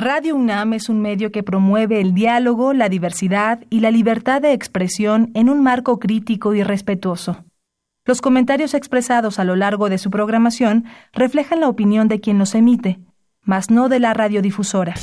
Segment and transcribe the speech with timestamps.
[0.00, 4.52] Radio UNAM es un medio que promueve el diálogo, la diversidad y la libertad de
[4.52, 7.44] expresión en un marco crítico y respetuoso.
[8.04, 12.54] Los comentarios expresados a lo largo de su programación reflejan la opinión de quien los
[12.54, 13.00] emite,
[13.42, 14.94] mas no de la radiodifusora.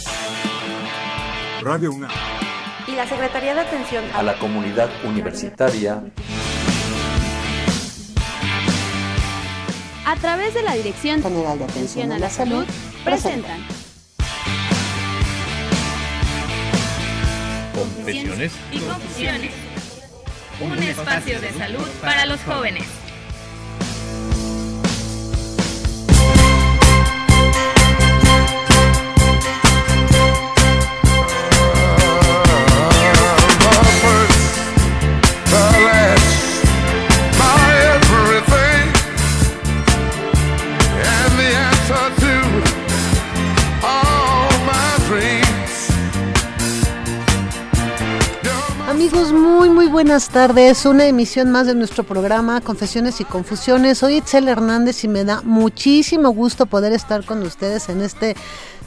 [1.61, 2.11] Radio UNAM
[2.87, 6.01] y la Secretaría de Atención a la Comunidad Universitaria
[10.05, 12.63] a través de la Dirección General de Atención a la Salud
[13.03, 13.59] presentan
[17.75, 19.51] Confesiones y Confusiones,
[20.61, 22.85] un espacio de salud para los jóvenes.
[49.15, 50.85] Amigos, muy muy buenas tardes.
[50.85, 53.99] Una emisión más de nuestro programa Confesiones y Confusiones.
[53.99, 58.35] Soy Itzel Hernández y me da muchísimo gusto poder estar con ustedes en este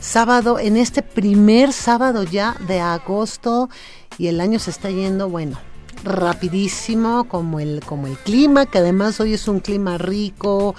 [0.01, 3.71] sábado, en este primer sábado ya de agosto
[4.19, 5.57] y el año se está yendo, bueno,
[6.05, 10.75] rapidísimo como el como el clima, que además hoy es un clima rico,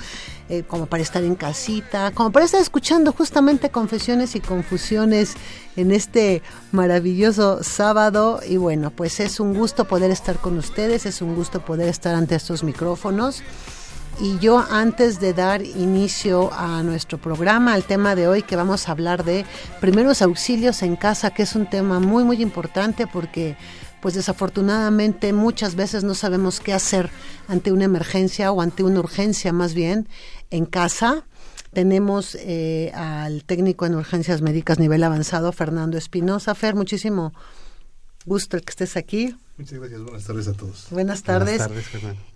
[0.49, 5.35] eh, como para estar en casita, como para estar escuchando justamente confesiones y confusiones
[5.75, 8.39] en este maravilloso sábado.
[8.47, 12.15] Y bueno, pues es un gusto poder estar con ustedes, es un gusto poder estar
[12.15, 13.43] ante estos micrófonos.
[14.21, 18.89] Y yo antes de dar inicio a nuestro programa, al tema de hoy que vamos
[18.89, 19.45] a hablar de
[19.79, 23.55] primeros auxilios en casa, que es un tema muy muy importante porque
[24.01, 27.09] pues desafortunadamente muchas veces no sabemos qué hacer
[27.47, 30.07] ante una emergencia o ante una urgencia más bien
[30.49, 31.25] en casa.
[31.73, 36.55] Tenemos eh, al técnico en urgencias médicas nivel avanzado, Fernando Espinosa.
[36.55, 37.33] Fer, muchísimo
[38.25, 39.35] gusto el que estés aquí.
[39.57, 40.87] Muchas gracias, buenas tardes a todos.
[40.89, 41.61] Buenas tardes.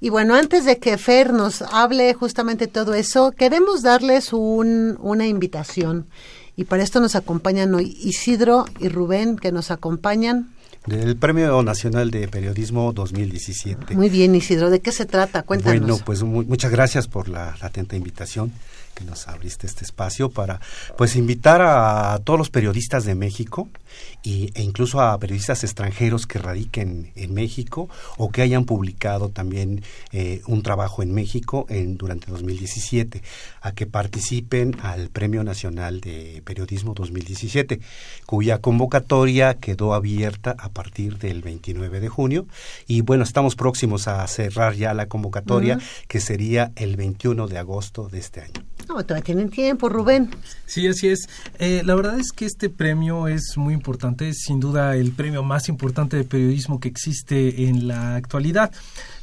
[0.01, 5.25] Y bueno, antes de que Fer nos hable justamente todo eso, queremos darles un, una
[5.25, 6.07] invitación.
[6.55, 10.52] Y para esto nos acompañan hoy Isidro y Rubén, que nos acompañan.
[10.85, 13.95] Del Premio Nacional de Periodismo 2017.
[13.95, 14.69] Muy bien, Isidro.
[14.69, 15.43] ¿De qué se trata?
[15.43, 15.79] Cuéntanos.
[15.79, 18.51] Bueno, pues muchas gracias por la, la atenta invitación
[18.93, 20.59] que nos abriste este espacio para
[20.97, 23.69] pues invitar a todos los periodistas de México
[24.23, 29.83] y, e incluso a periodistas extranjeros que radiquen en México o que hayan publicado también
[30.11, 33.21] eh, un trabajo en México en, durante 2017
[33.61, 37.79] a que participen al Premio Nacional de Periodismo 2017
[38.25, 42.47] cuya convocatoria quedó abierta a partir del 29 de junio
[42.87, 48.09] y bueno estamos próximos a cerrar ya la convocatoria que sería el 21 de agosto
[48.09, 48.63] de este año.
[48.87, 50.29] No, todavía tienen tiempo, Rubén.
[50.65, 51.29] Sí, así es.
[51.59, 53.82] Eh, la verdad es que este premio es muy importante,
[54.19, 58.71] es sin duda el premio más importante de periodismo que existe en la actualidad.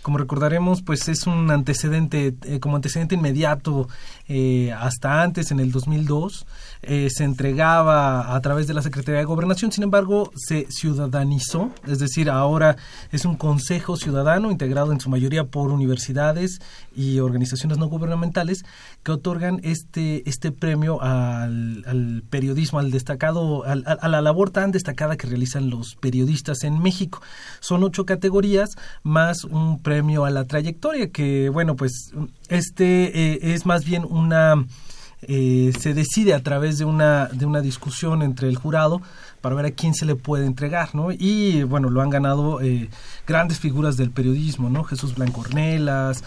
[0.02, 3.88] Como recordaremos, pues es un antecedente, eh, como antecedente inmediato,
[4.32, 6.46] eh, hasta antes, en el 2002,
[6.82, 11.98] eh, se entregaba a través de la Secretaría de Gobernación, sin embargo, se ciudadanizó, es
[11.98, 12.76] decir, ahora
[13.10, 16.60] es un consejo ciudadano integrado en su mayoría por universidades
[16.94, 18.64] y organizaciones no gubernamentales
[19.02, 25.26] que otorgan este, este premio al, periodismo, al destacado, a la labor tan destacada que
[25.26, 27.20] realizan los periodistas en México.
[27.58, 32.12] Son ocho categorías más un premio a la trayectoria que, bueno, pues
[32.48, 34.64] este eh, es más bien una...
[35.22, 39.02] Eh, se decide a través de una, de una discusión entre el jurado
[39.42, 41.12] para ver a quién se le puede entregar, ¿no?
[41.12, 42.88] Y bueno, lo han ganado eh,
[43.26, 44.82] grandes figuras del periodismo, ¿no?
[44.82, 46.24] Jesús Blanco Ornelas,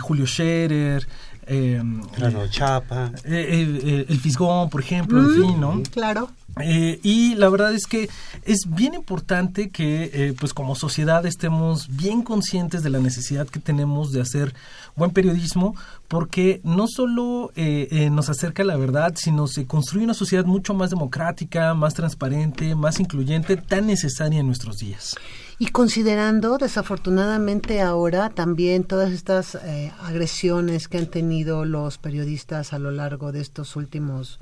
[0.00, 1.08] Julio Scherer,
[1.46, 1.82] eh,
[2.14, 5.82] claro, Chapa, el Fisgón, por ejemplo, en fin, ¿no?
[5.90, 6.30] Claro.
[6.60, 8.10] Eh, y la verdad es que
[8.44, 13.58] es bien importante que, eh, pues como sociedad, estemos bien conscientes de la necesidad que
[13.58, 14.54] tenemos de hacer
[14.94, 15.74] buen periodismo,
[16.08, 20.74] porque no solo eh, nos acerca a la verdad, sino se construye una sociedad mucho
[20.74, 25.16] más democrática, más transparente, más incluyente, tan necesaria en nuestros días.
[25.58, 29.56] Y considerando desafortunadamente ahora también todas estas
[30.02, 34.40] agresiones que han tenido los periodistas a lo largo de estos últimos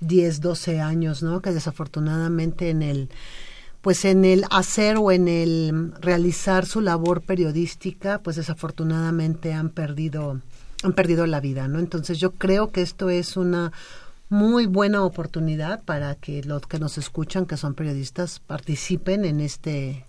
[0.00, 1.40] 10, 12 años, ¿no?
[1.40, 3.10] Que desafortunadamente en el
[3.80, 10.40] pues en el hacer o en el realizar su labor periodística, pues desafortunadamente han perdido
[10.82, 11.78] han perdido la vida, ¿no?
[11.78, 13.72] Entonces yo creo que esto es una
[14.28, 20.04] muy buena oportunidad para que los que nos escuchan, que son periodistas, participen en este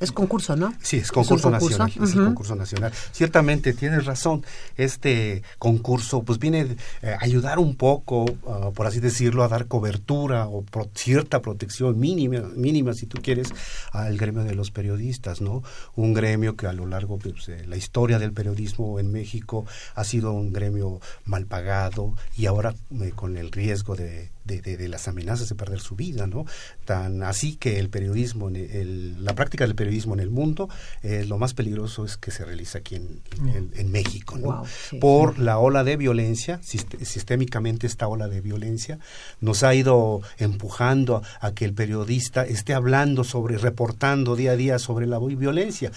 [0.00, 0.72] Es concurso, ¿no?
[0.82, 1.88] Sí, es concurso, nacional.
[2.04, 2.92] Es el concurso nacional.
[3.12, 4.44] Ciertamente, tienes razón.
[4.76, 9.66] Este concurso, pues viene eh, a ayudar un poco, ah, por así decirlo, a dar
[9.66, 13.48] cobertura o pro- cierta protección mínima, mínima, si tú quieres,
[13.92, 15.62] al gremio de los periodistas, ¿no?
[15.96, 20.04] Un gremio que a lo largo pues, de la historia del periodismo en México ha
[20.04, 24.88] sido un gremio mal pagado y ahora eh, con el riesgo de, de- de- de
[24.88, 26.44] las amenazas de perder su vida, ¿no?
[26.84, 30.68] Tan así que el periodismo, en el- la práctica del periodismo en el mundo,
[31.02, 33.22] eh, lo más peligroso es que se realiza aquí en,
[33.54, 34.64] en- en México, ¿no?
[34.90, 34.98] Sí.
[34.98, 38.98] Por la ola de violencia, sist- sistémicamente esta ola de violencia
[39.40, 44.56] nos ha ido empujando a, a que el periodista esté hablando sobre, reportando día a
[44.56, 45.92] día sobre la vi- violencia,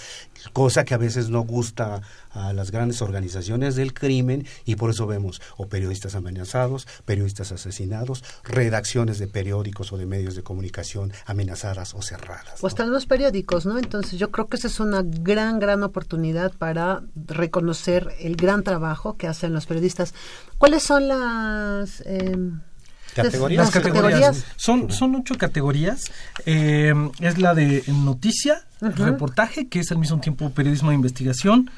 [0.52, 2.02] cosa que a veces no gusta
[2.32, 8.24] a las grandes organizaciones del crimen y por eso vemos o periodistas amenazados, periodistas asesinados,
[8.44, 12.64] redacciones de periódicos o de medios de comunicación amenazadas o cerradas.
[12.64, 13.78] O hasta en los periódicos, ¿no?
[13.78, 19.18] Entonces yo creo que esa es una gran, gran oportunidad para reconocer el gran trabajo
[19.18, 20.14] que hacen los periodistas.
[20.58, 22.02] ¿Cuáles son las...
[22.06, 22.38] eh,
[23.16, 23.66] Categorías.
[23.66, 24.46] Las categorías.
[24.56, 26.12] Son, son ocho categorías.
[26.46, 31.70] Eh, es la de noticia, reportaje, que es al mismo tiempo periodismo de investigación,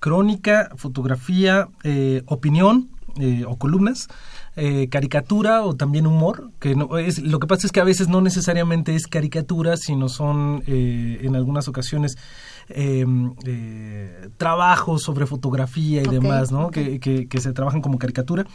[0.00, 4.08] crónica, fotografía, eh, opinión eh, o columnas,
[4.56, 8.08] eh, caricatura o también humor, que no es lo que pasa es que a veces
[8.08, 12.16] no necesariamente es caricatura, sino son eh, en algunas ocasiones
[12.68, 13.04] eh,
[13.46, 16.70] eh, trabajos sobre fotografía y demás, ¿no?
[16.70, 18.46] Que, que- que se trabajan como caricatura.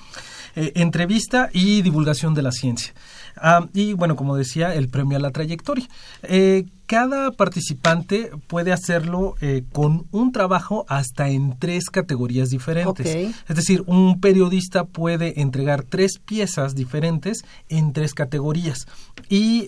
[0.56, 2.94] Eh, entrevista y divulgación de la ciencia.
[3.38, 5.88] Ah, y bueno, como decía, el premio a la trayectoria.
[6.24, 13.06] Eh, cada participante puede hacerlo eh, con un trabajo hasta en tres categorías diferentes.
[13.48, 18.88] Es decir, un periodista puede entregar tres piezas diferentes en tres categorías.
[19.30, 19.68] Y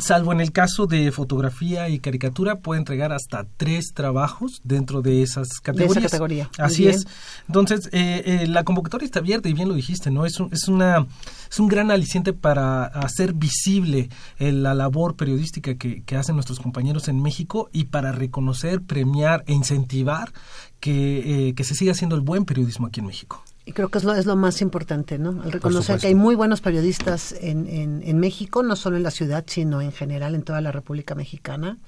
[0.00, 5.22] salvo en el caso de fotografía y caricatura, puede entregar hasta tres trabajos dentro de
[5.22, 6.04] esas categorías.
[6.04, 6.50] categoría.
[6.58, 6.94] Muy Así bien.
[6.94, 7.06] es.
[7.46, 10.26] Entonces, eh, eh, la convocatoria está abierta y bien lo dijiste, ¿no?
[10.26, 11.06] Es un, es una
[11.50, 16.58] es un gran aliciente para hacer visible eh, la labor periodística que, que hacen nuestros
[16.58, 20.32] compañeros en México y para reconocer, premiar e incentivar
[20.80, 23.42] que, eh, que se siga haciendo el buen periodismo aquí en México.
[23.66, 25.42] Y creo que es lo, es lo más importante, ¿no?
[25.42, 29.10] El reconocer que hay muy buenos periodistas en, en, en México, no solo en la
[29.10, 31.78] ciudad, sino en general en toda la República Mexicana.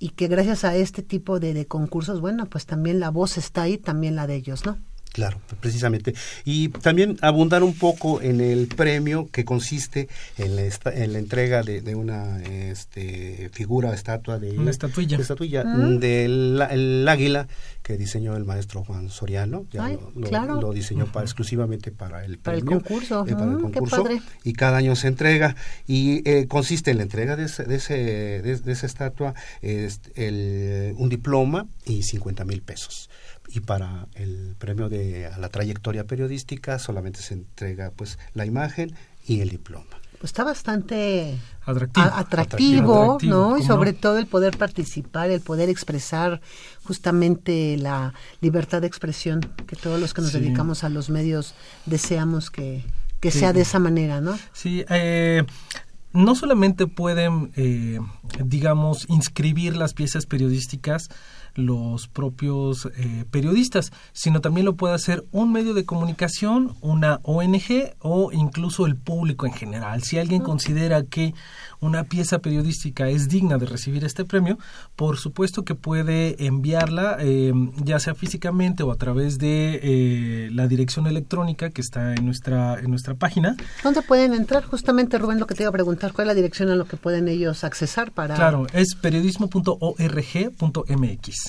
[0.00, 3.62] Y que gracias a este tipo de, de concursos, bueno, pues también la voz está
[3.62, 4.78] ahí, también la de ellos, ¿no?
[5.14, 6.12] Claro, precisamente.
[6.44, 10.08] Y también abundar un poco en el premio que consiste
[10.38, 14.58] en la, esta- en la entrega de, de una este, figura, estatua de...
[14.58, 15.16] Una estatuilla.
[15.16, 15.98] de estatuilla Mm.
[16.00, 17.46] del el águila
[17.84, 19.66] que diseñó el maestro Juan Soriano.
[19.70, 20.60] Ya Ay, lo, lo- claro.
[20.60, 23.24] lo diseñó para, exclusivamente para el Para el premio, concurso.
[23.24, 24.02] eh, para el Mm, qué concurso.
[24.02, 24.20] padre.
[24.42, 25.54] Y cada año se entrega.
[25.86, 27.94] Y eh, consiste en la entrega de, ese, de, ese,
[28.42, 33.10] de, de esa estatua este, el- un diploma y 50 mil pesos
[33.54, 38.94] y para el premio de a la trayectoria periodística solamente se entrega pues la imagen
[39.26, 39.86] y el diploma.
[40.18, 42.06] Pues está bastante Atractivo.
[42.06, 43.56] a- atractivo, Atractivo, ¿no?
[43.56, 43.98] Y ¿cómo sobre no?
[43.98, 46.40] todo el poder participar, el poder expresar
[46.84, 50.40] justamente la libertad de expresión que todos los que nos Sí.
[50.40, 51.54] dedicamos a los medios
[51.86, 52.84] deseamos que,
[53.20, 53.40] que Sí.
[53.40, 54.38] sea de esa manera, ¿no?
[54.52, 55.44] Sí, eh,
[56.12, 57.98] no solamente pueden, eh,
[58.44, 61.08] digamos, inscribir las piezas periodísticas
[61.54, 67.94] los propios eh, periodistas, sino también lo puede hacer un medio de comunicación, una ONG
[68.00, 70.02] o incluso el público en general.
[70.02, 71.34] Si alguien considera que
[71.80, 74.58] una pieza periodística es digna de recibir este premio,
[74.96, 77.52] por supuesto que puede enviarla, eh,
[77.84, 82.78] ya sea físicamente o a través de eh, la dirección electrónica que está en nuestra,
[82.78, 83.56] en nuestra página.
[83.82, 84.64] ¿Dónde pueden entrar?
[84.64, 86.96] Justamente, Rubén, lo que te iba a preguntar, ¿cuál es la dirección a lo que
[86.96, 91.43] pueden ellos accesar para Claro, es periodismo.org.mx.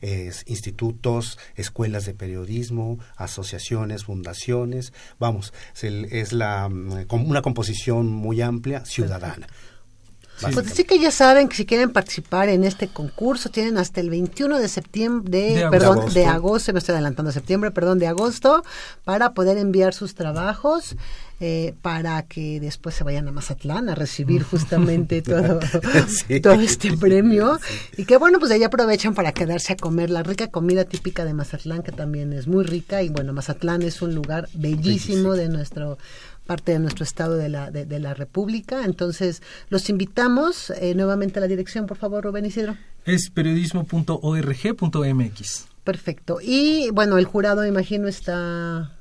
[0.00, 8.40] es institutos, escuelas de periodismo, asociaciones, fundaciones, vamos, es, es la, mm, una composición muy
[8.40, 9.46] amplia, ciudadana.
[10.40, 14.10] Pues así que ya saben que si quieren participar en este concurso tienen hasta el
[14.10, 16.18] 21 de septiembre, de, De perdón, agosto.
[16.18, 18.62] de agosto, me estoy adelantando septiembre, perdón, de agosto,
[19.04, 20.96] para poder enviar sus trabajos
[21.40, 25.60] eh, para que después se vayan a Mazatlán a recibir justamente todo,
[26.08, 26.40] Sí.
[26.40, 27.60] todo este premio.
[27.96, 31.24] Y que bueno, pues de ahí aprovechan para quedarse a comer la rica comida típica
[31.24, 33.02] de Mazatlán que también es muy rica.
[33.02, 35.34] Y bueno, Mazatlán es un lugar bellísimo.
[35.34, 35.96] de nuestro
[36.48, 38.84] parte de nuestro estado de la, de, de la República.
[38.84, 42.74] Entonces, los invitamos eh, nuevamente a la dirección, por favor, Rubén Isidro.
[43.04, 45.66] Es periodismo.org.mx.
[45.84, 46.38] Perfecto.
[46.42, 48.92] Y bueno, el jurado, me imagino, está...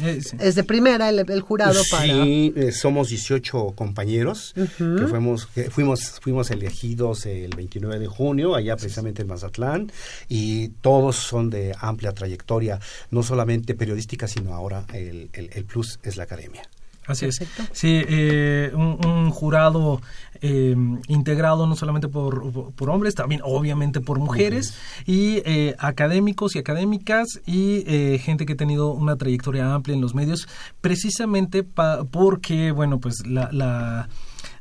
[0.00, 0.38] Eh, sí.
[0.40, 2.04] Es de primera el, el jurado para...
[2.24, 4.64] Sí, eh, somos 18 compañeros que
[5.06, 9.92] fuimos, que fuimos, fuimos elegidos el 29 de junio, allá precisamente en Mazatlán,
[10.30, 12.80] y todos son de amplia trayectoria,
[13.10, 16.62] no solamente periodística, sino ahora el, el- el plus es la academia.
[17.12, 17.36] Así es.
[17.72, 20.00] Sí, eh, un, un jurado
[20.40, 20.74] eh,
[21.08, 24.74] integrado no solamente por, por hombres, también obviamente por mujeres,
[25.06, 30.00] y eh, académicos y académicas, y eh, gente que ha tenido una trayectoria amplia en
[30.00, 30.48] los medios,
[30.80, 33.48] precisamente pa- porque, bueno, pues la...
[33.52, 34.08] la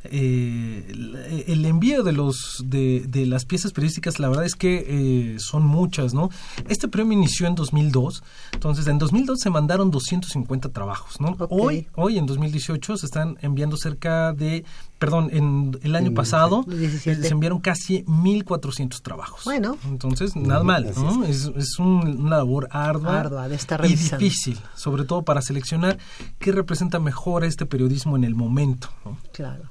[0.03, 5.39] eh, el envío de los de, de las piezas periodísticas la verdad es que eh,
[5.39, 6.29] son muchas no
[6.67, 12.17] este premio inició en 2002 entonces en 2002 se mandaron 250 trabajos no hoy hoy
[12.17, 14.65] en 2018 se están enviando cerca de
[14.97, 17.21] perdón en el año pasado eh, 17.
[17.23, 19.77] se enviaron casi 1400 trabajos Bueno.
[19.85, 21.23] entonces nada mal así ¿no?
[21.25, 25.97] es, es un- una labor ardua, Ardua de estar y difícil sobre todo para seleccionar
[26.39, 29.17] qué representa mejor este periodismo en el momento ¿no?
[29.31, 29.69] Claro.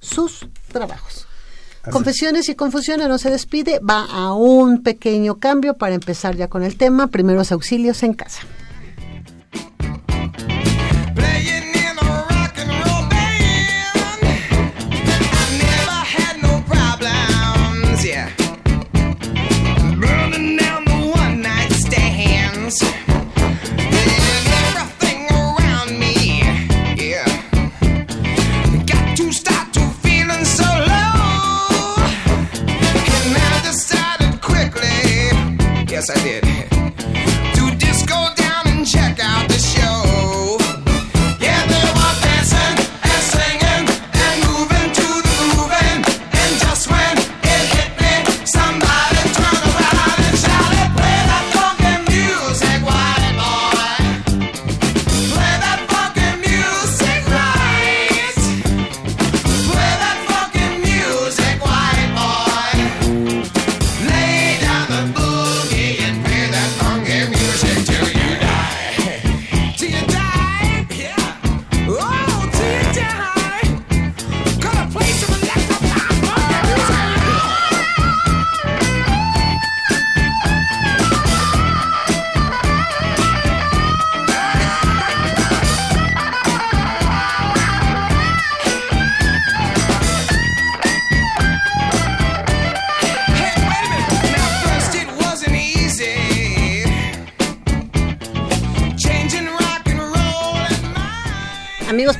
[0.00, 1.28] sus trabajos.
[1.90, 6.62] Confesiones y confusiones no se despide, va a un pequeño cambio para empezar ya con
[6.62, 8.40] el tema, primeros auxilios en casa.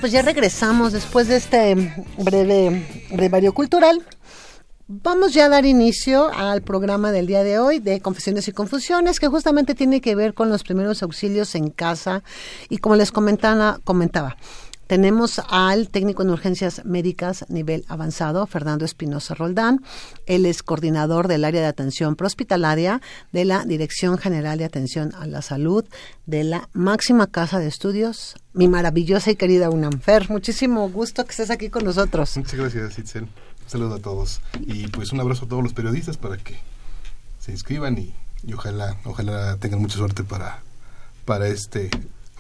[0.06, 1.75] Pues ya regresamos después de este
[2.16, 4.06] breve brevario cultural.
[4.86, 9.18] Vamos ya a dar inicio al programa del día de hoy de Confesiones y Confusiones,
[9.18, 12.22] que justamente tiene que ver con los primeros auxilios en casa.
[12.68, 14.36] Y como les comentaba, comentaba
[14.87, 19.83] tenemos al técnico en urgencias médicas nivel avanzado, Fernando Espinosa Roldán.
[20.26, 23.00] Él es coordinador del área de atención prehospitalaria
[23.33, 25.85] de la Dirección General de Atención a la Salud
[26.26, 30.31] de la máxima casa de estudios, mi maravillosa y querida UNAMFER.
[30.31, 32.37] Muchísimo gusto que estés aquí con nosotros.
[32.37, 33.25] Muchas gracias, Itzel.
[33.25, 33.31] Un
[33.71, 34.40] saludo a todos.
[34.61, 36.57] Y pues un abrazo a todos los periodistas para que
[37.40, 38.14] se inscriban y,
[38.45, 40.62] y ojalá, ojalá tengan mucha suerte para,
[41.25, 41.90] para este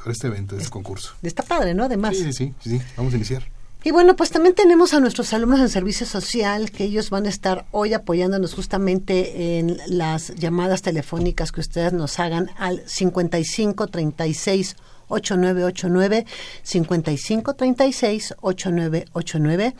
[0.06, 1.14] para este evento, este concurso.
[1.20, 1.82] Está padre, ¿no?
[1.82, 2.16] Además.
[2.16, 3.42] Sí, sí, sí, sí, vamos a iniciar.
[3.82, 7.28] Y bueno, pues también tenemos a nuestros alumnos en servicio social, que ellos van a
[7.28, 14.76] estar hoy apoyándonos justamente en las llamadas telefónicas que ustedes nos hagan al 55 36
[15.08, 16.24] 8989
[16.62, 19.74] 55 36 8989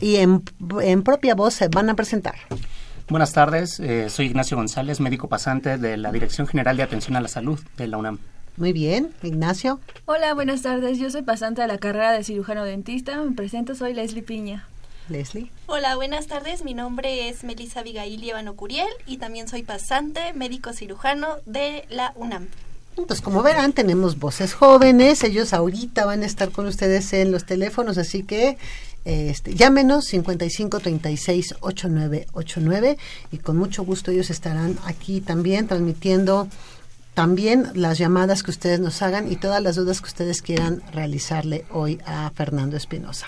[0.00, 0.42] y en,
[0.82, 2.34] en propia voz se van a presentar.
[3.08, 7.20] Buenas tardes, eh, soy Ignacio González, médico pasante de la Dirección General de Atención a
[7.20, 8.18] la Salud de la UNAM.
[8.58, 9.78] Muy bien, Ignacio.
[10.04, 10.98] Hola, buenas tardes.
[10.98, 13.16] Yo soy pasante de la carrera de cirujano dentista.
[13.22, 14.66] Me presento, soy Leslie Piña.
[15.08, 15.52] Leslie.
[15.66, 16.64] Hola, buenas tardes.
[16.64, 22.12] Mi nombre es Melissa Abigail Líbano Curiel y también soy pasante médico cirujano de la
[22.16, 22.48] UNAM.
[22.96, 25.22] Entonces, como verán, tenemos voces jóvenes.
[25.22, 28.58] Ellos ahorita van a estar con ustedes en los teléfonos, así que
[29.04, 32.98] este, llámenos 55 36 8989
[33.30, 36.48] y con mucho gusto ellos estarán aquí también transmitiendo
[37.18, 41.64] también las llamadas que ustedes nos hagan y todas las dudas que ustedes quieran realizarle
[41.72, 43.26] hoy a Fernando Espinosa.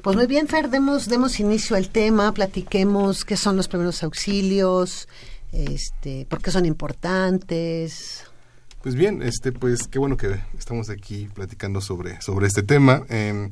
[0.00, 5.08] Pues muy bien, Fer, demos, inicio al tema, platiquemos qué son los primeros auxilios,
[5.52, 8.24] este, por qué son importantes.
[8.80, 13.04] Pues bien, este, pues qué bueno que estamos aquí platicando sobre, sobre este tema.
[13.10, 13.50] Eh,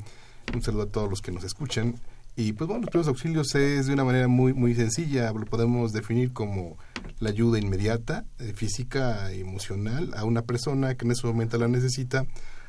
[0.55, 1.99] un saludo a todos los que nos escuchan.
[2.37, 5.93] Y pues bueno, los primeros auxilios es de una manera muy, muy sencilla, lo podemos
[5.93, 6.77] definir como
[7.19, 12.25] la ayuda inmediata, eh, física emocional a una persona que en ese momento la necesita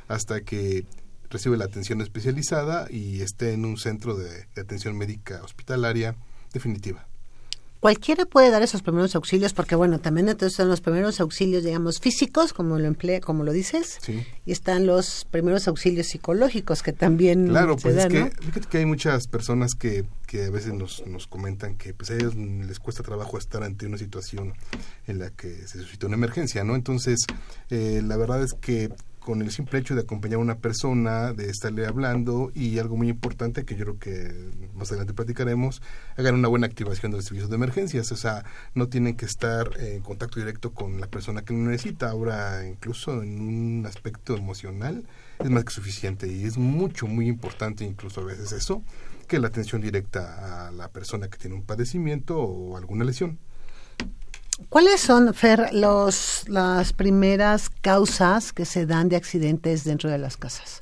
[0.06, 0.85] hasta que
[1.30, 6.14] recibe la atención especializada y esté en un centro de atención médica hospitalaria
[6.52, 7.08] definitiva
[7.86, 12.00] cualquiera puede dar esos primeros auxilios porque bueno también entonces son los primeros auxilios digamos
[12.00, 14.26] físicos como lo emplea como lo dices sí.
[14.44, 18.42] y están los primeros auxilios psicológicos que también claro se pues dan, es que ¿no?
[18.42, 22.16] fíjate que hay muchas personas que, que a veces nos, nos comentan que pues a
[22.16, 24.54] ellos les cuesta trabajo estar ante una situación
[25.06, 27.25] en la que se suscita una emergencia no entonces
[27.70, 28.90] eh, la verdad es que
[29.26, 33.08] con el simple hecho de acompañar a una persona, de estarle hablando y algo muy
[33.08, 35.82] importante que yo creo que más adelante platicaremos,
[36.17, 38.12] hagan una buena activación del servicio de emergencias.
[38.12, 42.08] O sea, no tienen que estar en contacto directo con la persona que lo necesita.
[42.08, 45.04] Ahora, incluso en un aspecto emocional,
[45.41, 48.84] es más que suficiente y es mucho, muy importante incluso a veces eso,
[49.26, 53.41] que la atención directa a la persona que tiene un padecimiento o alguna lesión.
[54.71, 60.36] ¿Cuáles son, Fer, los, las primeras causas que se dan de accidentes dentro de las
[60.36, 60.80] casas?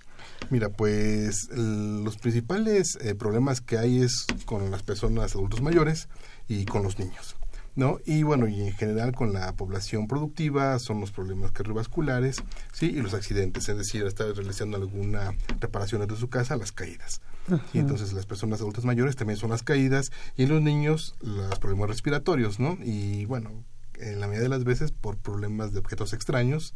[0.50, 6.08] Mira, pues los principales eh, problemas que hay es con las personas adultos mayores
[6.46, 7.34] y con los niños.
[7.76, 7.98] ¿No?
[8.06, 12.36] Y bueno, y en general con la población productiva son los problemas cardiovasculares,
[12.72, 12.86] ¿sí?
[12.86, 17.20] Y los accidentes, es decir, estar realizando alguna reparación de su casa, las caídas.
[17.72, 21.58] Y entonces las personas adultas mayores también son las caídas y en los niños los
[21.58, 22.78] problemas respiratorios, ¿no?
[22.82, 23.50] Y bueno,
[23.98, 26.74] en la mayoría de las veces por problemas de objetos extraños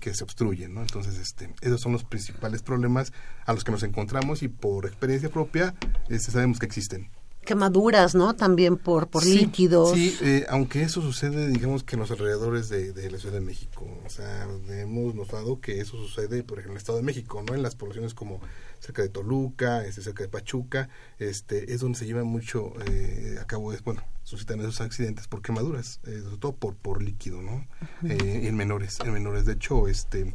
[0.00, 0.80] que se obstruyen, ¿no?
[0.80, 3.12] Entonces, este, esos son los principales problemas
[3.44, 5.74] a los que nos encontramos y por experiencia propia
[6.08, 7.10] este, sabemos que existen.
[7.48, 8.36] Quemaduras, ¿no?
[8.36, 9.94] También por, por Sí, líquidos.
[9.94, 13.40] Sí, eh, aunque eso sucede, digamos que en los alrededores de, de la Ciudad de
[13.40, 13.86] México.
[14.04, 17.54] O sea, hemos notado que eso sucede, por ejemplo, en el Estado de México, ¿no?
[17.54, 18.42] En las poblaciones como
[18.80, 23.46] cerca de Toluca, este, cerca de Pachuca, este, es donde se lleva mucho eh, a
[23.46, 27.66] cabo, es, bueno, suscitan esos accidentes por quemaduras, eh, sobre todo por, por líquido, ¿no?
[28.04, 29.46] Eh, en menores, en menores.
[29.46, 30.34] De hecho, este,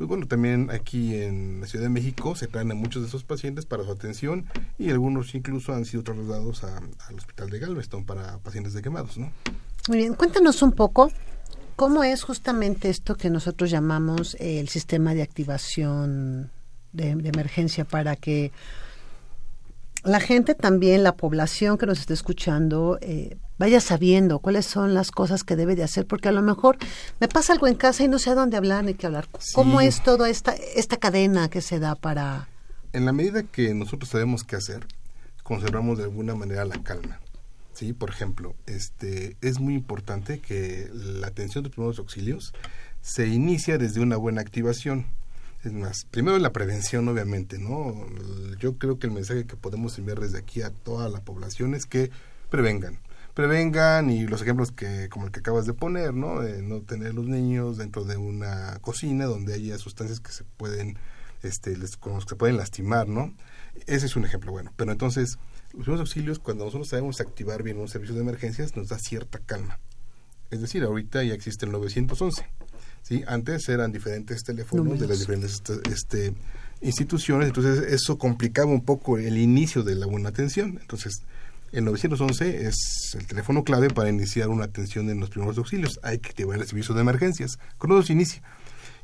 [0.00, 3.22] pues bueno, también aquí en la Ciudad de México se traen a muchos de esos
[3.22, 4.46] pacientes para su atención
[4.78, 9.30] y algunos incluso han sido trasladados al hospital de Galveston para pacientes de quemados, ¿no?
[9.88, 11.12] Muy bien, cuéntanos un poco
[11.76, 16.50] cómo es justamente esto que nosotros llamamos el sistema de activación
[16.94, 18.52] de, de emergencia para que
[20.02, 25.10] la gente también, la población que nos está escuchando, eh, vaya sabiendo cuáles son las
[25.10, 26.78] cosas que debe de hacer, porque a lo mejor
[27.20, 29.28] me pasa algo en casa y no sé a dónde hablar ni qué hablar.
[29.52, 29.86] ¿Cómo Sí.
[29.86, 32.48] es toda esta, esta cadena que se da para...
[32.94, 34.86] En la medida que nosotros sabemos qué hacer,
[35.42, 37.20] conservamos de alguna manera la calma.
[37.74, 37.92] ¿sí?
[37.92, 42.54] Por ejemplo, este, es muy importante que la atención de primeros auxilios
[43.02, 45.04] se inicia desde una buena activación.
[45.64, 48.06] Es más, primero la prevención, obviamente, ¿no?
[48.58, 51.84] Yo creo que el mensaje que podemos enviar desde aquí a toda la población es
[51.84, 52.10] que
[52.48, 52.98] prevengan.
[53.34, 56.40] Prevengan y los ejemplos que, como el que acabas de poner, ¿no?
[56.40, 60.98] De no tener los niños dentro de una cocina donde haya sustancias que se pueden,
[61.42, 63.34] este, les, con los que se pueden lastimar, ¿no?
[63.86, 64.72] Ese es un ejemplo bueno.
[64.76, 65.38] Pero entonces,
[65.72, 69.38] los primeros auxilios, cuando nosotros sabemos activar bien un servicio de emergencias, nos da cierta
[69.38, 69.78] calma.
[70.50, 72.44] Es decir, ahorita ya existe el 911.
[73.02, 73.22] ¿sí?
[73.26, 76.34] Antes eran diferentes teléfonos de las diferentes este, este,
[76.80, 80.78] instituciones, entonces eso complicaba un poco el inicio de la buena atención.
[80.80, 81.22] Entonces,
[81.72, 86.00] el 911 es el teléfono clave para iniciar una atención en los primeros auxilios.
[86.02, 87.58] Hay que activar el servicio de emergencias.
[87.78, 88.42] Con eso se inicia.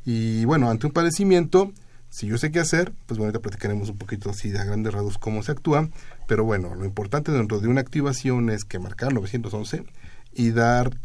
[0.05, 1.73] Y bueno, ante un padecimiento,
[2.09, 5.19] si yo sé qué hacer, pues bueno, ahorita platicaremos un poquito así a grandes rasgos
[5.19, 5.89] cómo se actúa.
[6.27, 9.85] Pero bueno, lo importante dentro de una activación es que marcar 911
[10.33, 10.97] y dar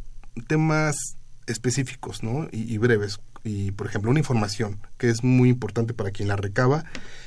[0.48, 0.96] temas
[1.48, 2.48] específicos ¿no?
[2.52, 3.20] y, y breves.
[3.44, 6.86] Y, por ejemplo, una información que es muy importante para quien la recaba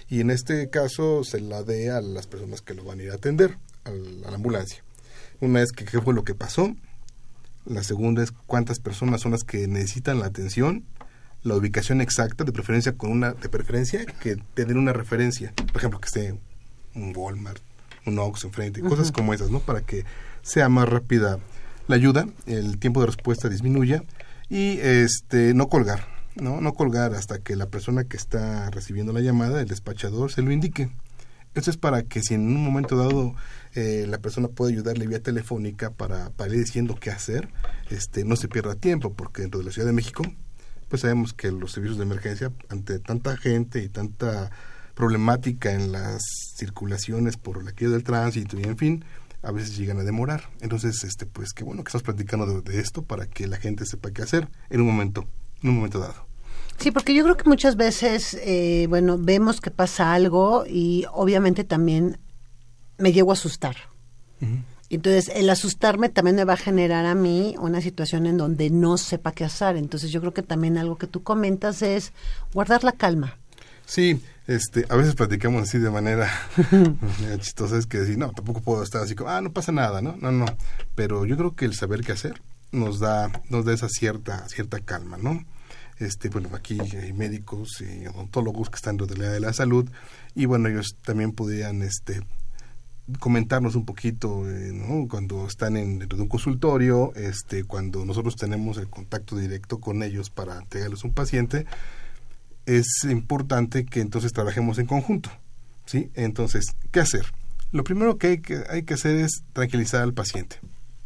[0.09, 3.11] y en este caso se la dé a las personas que lo van a ir
[3.11, 4.83] a atender, al- a la ambulancia.
[5.40, 6.75] Una es que qué fue lo que pasó,
[7.66, 10.85] la segunda es cuántas personas son las que necesitan la atención,
[11.42, 15.77] la ubicación exacta, de preferencia con una, de preferencia que te den una referencia, por
[15.79, 16.38] ejemplo, que esté
[16.94, 17.61] un Walmart,
[18.07, 19.61] un Ox enfrente, cosas como esas, ¿no?
[19.61, 20.05] Para que
[20.42, 21.38] sea más rápida
[21.88, 24.03] la ayuda, el tiempo de respuesta disminuya
[24.49, 26.61] y este no colgar, ¿no?
[26.61, 30.51] No colgar hasta que la persona que está recibiendo la llamada, el despachador, se lo
[30.53, 30.90] indique.
[31.55, 33.35] Esto es para que si en un momento dado
[33.75, 37.49] eh, la persona puede ayudarle vía telefónica para, para ir diciendo qué hacer,
[37.90, 40.25] este, no se pierda tiempo, porque dentro de la Ciudad de México,
[40.88, 44.51] pues sabemos que los servicios de emergencia, ante tanta gente y tanta
[44.95, 46.23] problemática en las
[46.57, 49.05] circulaciones por la caída del tránsito y en fin,
[49.43, 50.51] a veces llegan a demorar.
[50.61, 53.87] Entonces, este, pues qué bueno que estamos platicando de, de esto para que la gente
[53.87, 55.29] sepa qué hacer en un momento,
[55.62, 56.34] en un momento dado.
[56.79, 61.65] Sí, porque yo creo que muchas veces, eh, bueno, vemos que pasa algo y obviamente
[61.65, 62.19] también
[62.99, 63.77] me llego a asustar.
[64.91, 68.99] Entonces, el asustarme también me va a generar a mí una situación en donde no
[68.99, 69.77] sepa qué hacer.
[69.77, 72.13] Entonces, yo creo que también algo que tú comentas es
[72.53, 73.39] guardar la calma.
[73.87, 76.31] Sí, este, a veces platicamos así de manera,
[76.71, 80.03] manera chistosa, es que decir, no, tampoco puedo estar así como, ah, no pasa nada,
[80.03, 80.17] ¿no?
[80.21, 80.47] No, no,
[80.95, 84.81] pero yo creo que el saber qué hacer nos da, nos da esa cierta, cierta
[84.81, 85.45] calma, ¿no?
[85.99, 89.89] Este, bueno, aquí hay médicos y odontólogos que están dentro del de la salud
[90.35, 92.21] y bueno, ellos también podrían, este,
[93.19, 94.73] comentarnos un poquito, eh.
[95.11, 100.03] Cuando están en, dentro de un consultorio, este, cuando nosotros tenemos el contacto directo con
[100.03, 101.67] ellos para entregarles un paciente,
[102.67, 105.31] es importante que entonces trabajemos en conjunto,
[105.85, 106.11] ¿sí?
[106.15, 107.27] Entonces, ¿qué hacer?
[107.73, 110.57] Lo primero que hay que, hay que hacer es tranquilizar al paciente.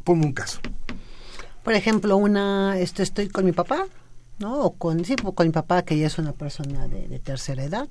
[0.04, 0.60] Ponme un caso.
[1.64, 3.86] Por ejemplo, una, este, estoy con mi papá,
[4.38, 4.60] ¿no?
[4.60, 7.88] O con, sí, con mi papá, que ya es una persona de, de tercera edad,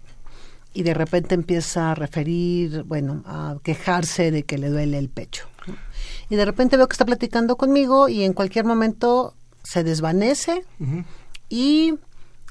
[0.73, 5.47] y de repente empieza a referir, bueno, a quejarse de que le duele el pecho.
[5.65, 5.75] ¿no?
[6.29, 9.33] Y de repente veo que está platicando conmigo y en cualquier momento
[9.63, 10.63] se desvanece
[11.49, 11.95] y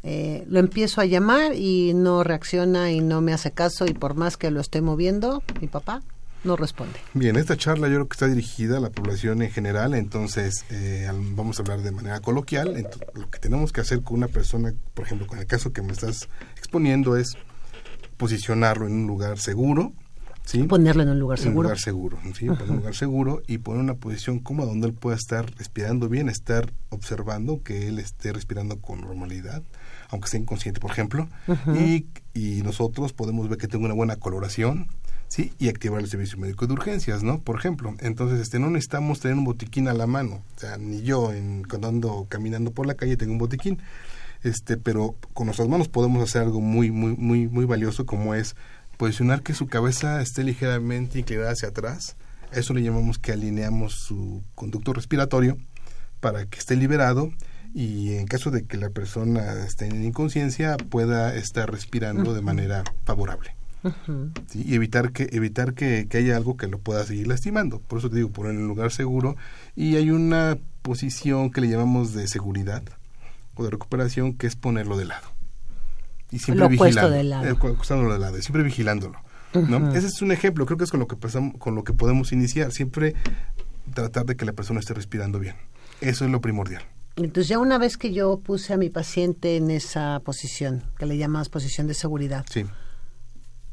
[0.03, 4.15] eh, lo empiezo a llamar y no reacciona y no me hace caso y por
[4.15, 6.03] más que lo esté moviendo, mi papá
[6.44, 6.99] no responde.
[7.14, 11.09] Bien, esta charla yo creo que está dirigida a la población en general, entonces eh,
[11.35, 12.87] vamos a hablar de manera coloquial.
[13.14, 15.92] Lo que tenemos que hacer con una persona, por ejemplo, con el caso que me
[15.92, 17.37] estás exponiendo, es
[18.16, 19.92] posicionarlo en un lugar seguro.
[20.44, 20.62] ¿sí?
[20.62, 21.59] Ponerlo en un lugar En seguro.
[21.61, 22.46] un lugar seguro, ¿sí?
[22.46, 26.29] Poner un lugar seguro y poner una posición cómoda donde él pueda estar respirando bien,
[26.29, 29.62] estar observando que él esté respirando con normalidad,
[30.09, 31.29] aunque esté inconsciente, por ejemplo.
[31.75, 34.88] Y, y nosotros podemos ver que tenga una buena coloración,
[35.29, 35.53] ¿sí?
[35.59, 37.41] Y activar el servicio médico de urgencias, ¿no?
[37.41, 37.95] Por ejemplo.
[38.01, 40.43] Entonces, este, no necesitamos tener un botiquín a la mano.
[40.57, 43.79] O sea, ni yo, en, cuando ando caminando por la calle, tengo un botiquín.
[44.43, 48.55] Este, pero con nuestras manos podemos hacer algo muy, muy, muy, muy valioso como es
[48.97, 52.17] posicionar que su cabeza esté ligeramente inclinada hacia atrás.
[52.53, 55.59] Eso le llamamos que alineamos su conducto respiratorio
[56.21, 57.31] para que esté liberado
[57.75, 62.85] y en caso de que la persona esté en inconsciencia pueda estar respirando de manera
[63.05, 63.55] favorable.
[64.55, 67.81] Y evitar que evitar que, que haya algo que lo pueda seguir lastimando.
[67.81, 69.37] Por eso te digo, poner en un lugar seguro.
[69.77, 72.83] Y hay una posición que le llamamos de seguridad
[73.55, 75.29] o de recuperación, que es ponerlo de lado.
[76.31, 77.45] Y siempre Lo vigilando, de lado.
[77.45, 77.49] eh,
[78.12, 79.19] de lado, y siempre vigilándolo.
[79.55, 79.93] ¿no?
[79.95, 82.33] Ese es un ejemplo, creo que es con lo que, pasam- con lo que podemos
[82.33, 82.73] iniciar.
[82.73, 83.15] Siempre
[83.95, 85.55] tratar de que la persona esté respirando bien.
[86.01, 86.83] Eso es lo primordial.
[87.17, 91.17] Entonces ya una vez que yo puse a mi paciente en esa posición, que le
[91.17, 92.67] llamas posición de seguridad, Sí.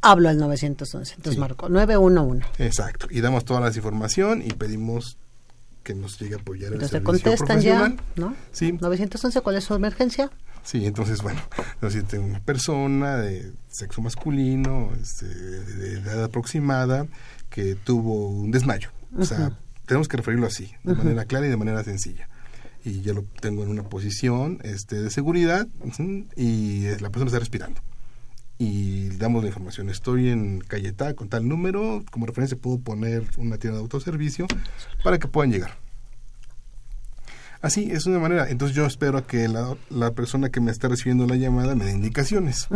[0.04, 1.16] Hablo al 911.
[1.16, 1.40] Entonces Sí.
[1.40, 2.46] marco 911.
[2.60, 3.08] Exacto.
[3.10, 5.18] Y damos toda la información y pedimos
[5.84, 7.96] que nos llegue a apoyar el Entonces servicio contestan ya.
[8.16, 8.36] ¿no?
[8.52, 8.74] Sí.
[8.80, 10.30] 911, ¿cuál es su emergencia?
[10.64, 11.42] Sí, entonces, bueno,
[11.74, 17.06] entonces tengo una persona de sexo masculino, este, de edad aproximada,
[17.50, 18.90] que tuvo un desmayo.
[19.18, 19.52] O sea,
[19.86, 22.30] tenemos que referirlo así, de manera clara y de manera sencilla.
[22.86, 25.68] Y ya lo tengo en una posición este, de seguridad
[26.38, 27.82] y la persona está respirando.
[28.58, 33.24] Y damos la información, estoy en calle tal, con tal número, como referencia puedo poner
[33.38, 34.48] una tienda de autoservicio
[35.04, 35.78] para que puedan llegar.
[37.64, 38.50] Así, es una manera.
[38.50, 41.86] Entonces yo espero a que la, la persona que me está recibiendo la llamada me
[41.86, 42.68] dé indicaciones.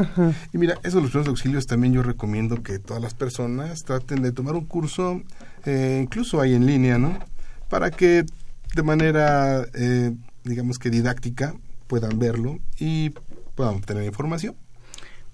[0.53, 4.21] Y mira, eso de los primeros auxilios también yo recomiendo que todas las personas traten
[4.21, 5.21] de tomar un curso,
[5.65, 7.19] eh, incluso ahí en línea, ¿no?
[7.69, 8.23] Para que
[8.75, 11.53] de manera, eh, digamos que didáctica,
[11.87, 13.09] puedan verlo y
[13.55, 14.55] puedan obtener información.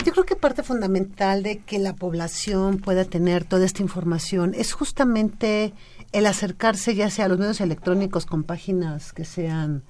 [0.05, 4.73] Yo creo que parte fundamental de que la población pueda tener toda esta información es
[4.73, 5.73] justamente
[6.11, 9.83] el acercarse ya sea a los medios electrónicos con páginas que sean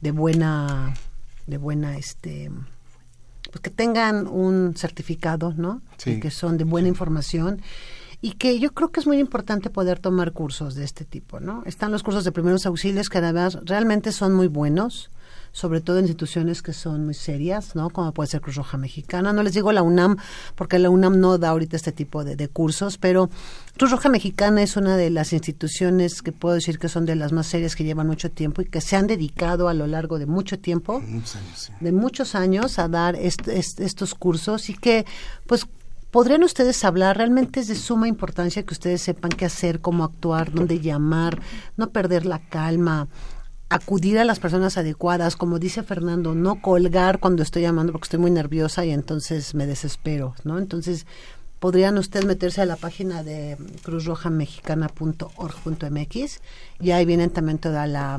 [0.00, 0.94] de buena,
[1.46, 2.50] de buena, este,
[3.50, 5.82] pues que tengan un certificado, ¿no?
[5.96, 6.12] Sí.
[6.12, 7.60] Y que son de buena información
[8.20, 11.62] y que yo creo que es muy importante poder tomar cursos de este tipo, ¿no?
[11.66, 15.10] Están los cursos de primeros auxilios que además realmente son muy buenos,
[15.56, 17.88] sobre todo en instituciones que son muy serias, ¿no?
[17.88, 19.32] Como puede ser Cruz Roja Mexicana.
[19.32, 20.18] No les digo la UNAM,
[20.54, 23.30] porque la UNAM no da ahorita este tipo de, de cursos, pero
[23.78, 27.32] Cruz Roja Mexicana es una de las instituciones que puedo decir que son de las
[27.32, 30.26] más serias que llevan mucho tiempo y que se han dedicado a lo largo de
[30.26, 31.00] mucho tiempo
[31.80, 35.06] de muchos años a dar est- est- estos cursos y que
[35.46, 35.66] pues
[36.10, 40.52] podrían ustedes hablar, realmente es de suma importancia que ustedes sepan qué hacer, cómo actuar,
[40.52, 41.40] dónde llamar,
[41.78, 43.08] no perder la calma,
[43.68, 48.20] acudir a las personas adecuadas, como dice Fernando, no colgar cuando estoy llamando porque estoy
[48.20, 50.58] muy nerviosa y entonces me desespero, ¿no?
[50.58, 51.06] Entonces,
[51.58, 56.40] podrían ustedes meterse a la página de cruzrojamexicana.org.mx
[56.80, 58.18] y ahí vienen también toda la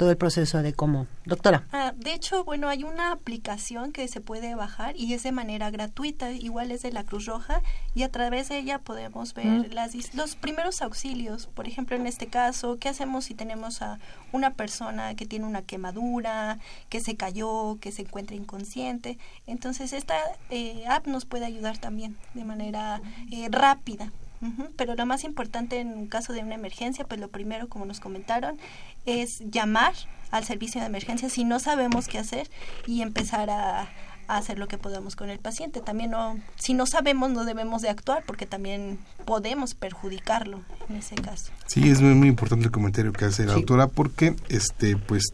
[0.00, 1.06] todo el proceso de cómo.
[1.26, 1.64] Doctora.
[1.72, 5.70] Ah, de hecho, bueno, hay una aplicación que se puede bajar y es de manera
[5.70, 7.60] gratuita, igual es de la Cruz Roja
[7.94, 9.72] y a través de ella podemos ver Mm.
[9.74, 11.48] las, los primeros auxilios.
[11.48, 13.98] Por ejemplo, en este caso, ¿qué hacemos si tenemos a
[14.32, 16.58] una persona que tiene una quemadura,
[16.88, 19.18] que se cayó, que se encuentra inconsciente?
[19.46, 20.16] Entonces, esta
[20.48, 24.10] eh, app nos puede ayudar también de manera eh, rápida.
[24.42, 27.84] Ujú, Pero lo más importante en un caso de una emergencia, pues lo primero, como
[27.84, 28.58] nos comentaron,
[29.06, 29.92] es llamar
[30.30, 32.48] al servicio de emergencia si no sabemos qué hacer
[32.86, 33.80] y empezar a,
[34.28, 35.80] a hacer lo que podamos con el paciente.
[35.80, 41.16] También no, si no sabemos, no debemos de actuar porque también podemos perjudicarlo en ese
[41.16, 41.52] caso.
[41.66, 43.60] Sí, es muy, muy importante el comentario que hace la Sí.
[43.60, 45.24] doctora porque este pues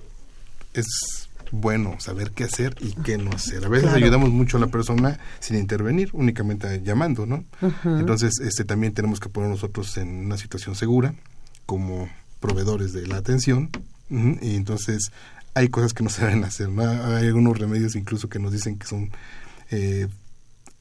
[0.74, 3.64] es bueno saber qué hacer y qué no hacer.
[3.64, 4.04] A veces Claro.
[4.04, 7.44] ayudamos mucho a la persona sin intervenir, únicamente llamando, ¿no?
[7.84, 11.14] Entonces, este también tenemos que poner nosotros en una situación segura
[11.66, 12.08] como
[12.40, 13.70] proveedores de la atención
[14.10, 15.10] y entonces
[15.54, 16.82] hay cosas que no se deben hacer, ¿no?
[16.82, 19.10] Hay algunos remedios incluso que nos dicen que son
[19.70, 20.06] eh,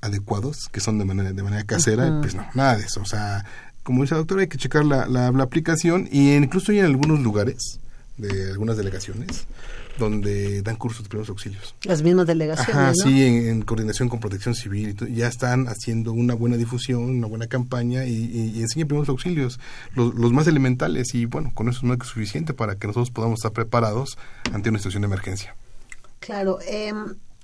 [0.01, 3.43] adecuados, que son de manera de manera casera, pues no, nada de eso, o sea,
[3.83, 6.85] como dice la doctora, hay que checar la, la, la aplicación y incluso hay en
[6.85, 7.79] algunos lugares
[8.17, 9.45] de algunas delegaciones
[9.97, 11.75] donde dan cursos de primeros auxilios.
[11.83, 13.03] Las mismas delegaciones, Ajá, ¿no?
[13.03, 17.47] sí, en, en coordinación con Protección Civil, ya están haciendo una buena difusión, una buena
[17.47, 19.59] campaña y, y, y enseñan primeros auxilios,
[19.95, 23.11] los, los más elementales y bueno, con eso es más que suficiente para que nosotros
[23.11, 24.17] podamos estar preparados
[24.51, 25.55] ante una situación de emergencia.
[26.19, 26.93] Claro, eh,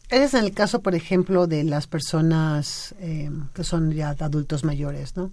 [0.10, 4.64] ese es en el caso, por ejemplo, de las personas eh, que son ya adultos
[4.64, 5.32] mayores, ¿no?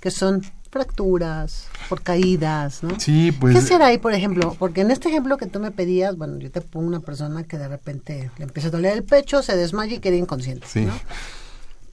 [0.00, 2.98] Que son fracturas, por caídas, ¿no?
[3.00, 3.54] Sí, pues...
[3.56, 4.54] ¿Qué será ahí, por ejemplo?
[4.58, 7.58] Porque en este ejemplo que tú me pedías, bueno, yo te pongo una persona que
[7.58, 10.82] de repente le empieza a doler el pecho, se desmaya y queda inconsciente, Sí.
[10.86, 10.92] ¿no?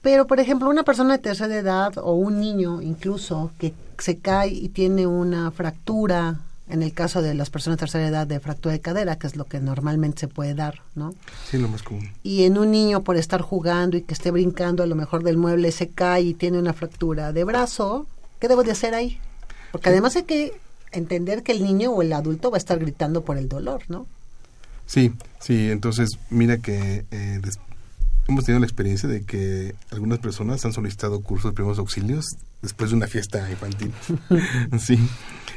[0.00, 4.48] Pero, por ejemplo, una persona de tercera edad o un niño incluso que se cae
[4.50, 8.72] y tiene una fractura, en el caso de las personas de tercera edad de fractura
[8.72, 11.14] de cadera, que es lo que normalmente se puede dar, ¿no?
[11.50, 12.10] Sí, lo más común.
[12.22, 15.36] Y en un niño por estar jugando y que esté brincando a lo mejor del
[15.36, 18.06] mueble se cae y tiene una fractura de brazo,
[18.38, 19.18] ¿qué debo de hacer ahí?
[19.72, 20.52] Porque además hay que
[20.92, 24.06] entender que el niño o el adulto va a estar gritando por el dolor, ¿no?
[24.86, 27.40] Sí, sí, entonces mira que eh,
[28.26, 32.26] hemos tenido la experiencia de que algunas personas han solicitado cursos de primeros auxilios
[32.62, 33.92] después de una fiesta infantil.
[34.78, 34.98] sí,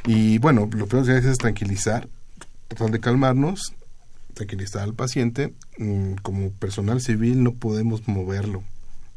[0.06, 2.08] y bueno, lo primero que hay es tranquilizar,
[2.68, 3.74] tratar de calmarnos,
[4.34, 5.54] tranquilizar al paciente.
[5.78, 8.62] Mm, Como personal civil no podemos moverlo,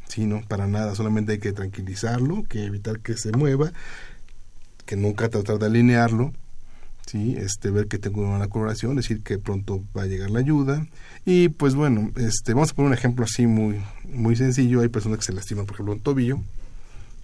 [0.07, 3.71] sí, para nada, solamente hay que tranquilizarlo, que evitar que se mueva,
[4.85, 6.33] que nunca tratar de alinearlo,
[7.05, 10.85] sí, este, ver que tengo una coloración, decir que pronto va a llegar la ayuda.
[11.25, 15.19] Y pues bueno, este, vamos a poner un ejemplo así muy, muy sencillo, hay personas
[15.19, 16.39] que se lastiman, por ejemplo, un tobillo,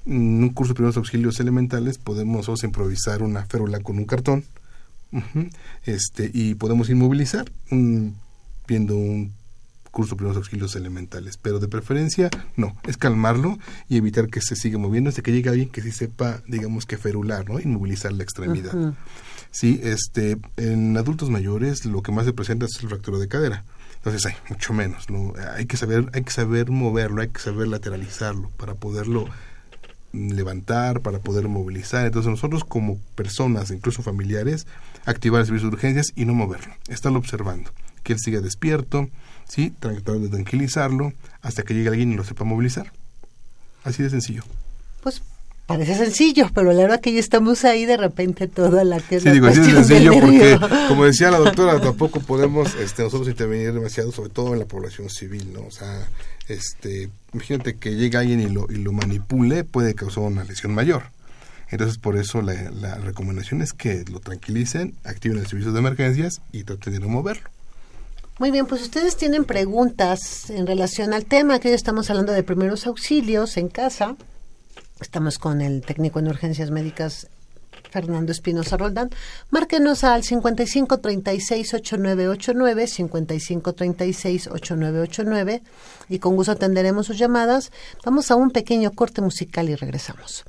[0.05, 4.45] en un curso de primeros auxilios elementales podemos nosotros improvisar una férula con un cartón,
[5.83, 8.15] este, y podemos inmovilizar, un-
[8.67, 9.33] viendo un
[9.91, 13.59] curso de primeros auxilios elementales, pero de preferencia no, es calmarlo
[13.89, 16.97] y evitar que se siga moviendo hasta que llegue alguien que sí sepa, digamos que
[16.97, 17.59] ferular, ¿no?
[17.59, 18.73] Inmovilizar la extremidad.
[18.73, 18.95] Ujú.
[19.51, 23.65] Sí, este, en adultos mayores lo que más se presenta es el fractura de cadera.
[23.97, 25.33] Entonces hay mucho menos, ¿no?
[25.55, 29.25] Hay que saber, hay que saber moverlo, hay que saber lateralizarlo para poderlo
[30.13, 32.05] levantar, para poder movilizar.
[32.05, 34.67] Entonces nosotros como personas, incluso familiares,
[35.05, 37.71] activar el servicio de urgencias y no moverlo, estarlo observando,
[38.03, 39.09] que él siga despierto,
[39.47, 42.91] sí, tratar de tranquilizarlo hasta que llegue alguien y lo sepa movilizar.
[43.83, 44.43] Así de sencillo.
[45.01, 45.23] Pues
[45.65, 49.23] parece sencillo, pero la verdad que ya estamos ahí de repente toda la que es
[49.23, 53.03] Sí, la digo, así de cuestión sencillo porque, como decía la doctora, tampoco podemos este,
[53.03, 55.61] nosotros intervenir demasiado, sobre todo en la población civil, ¿no?
[55.61, 56.07] O sea,
[56.53, 61.03] este, imagínate que llega alguien y lo, y lo manipule, puede causar una lesión mayor.
[61.69, 66.41] Entonces, por eso la, la recomendación es que lo tranquilicen, activen el servicio de emergencias
[66.51, 67.49] y traten de no moverlo.
[68.39, 72.43] Muy bien, pues ustedes tienen preguntas en relación al tema que hoy estamos hablando de
[72.43, 74.15] primeros auxilios en casa.
[74.99, 77.27] Estamos con el técnico en urgencias médicas
[77.91, 79.09] Fernando Espinosa Roldán.
[79.49, 85.61] Márquenos al 55 36 8989, 55 36 8989
[86.09, 87.71] y con gusto atenderemos sus llamadas.
[88.03, 90.45] Vamos a un pequeño corte musical y regresamos.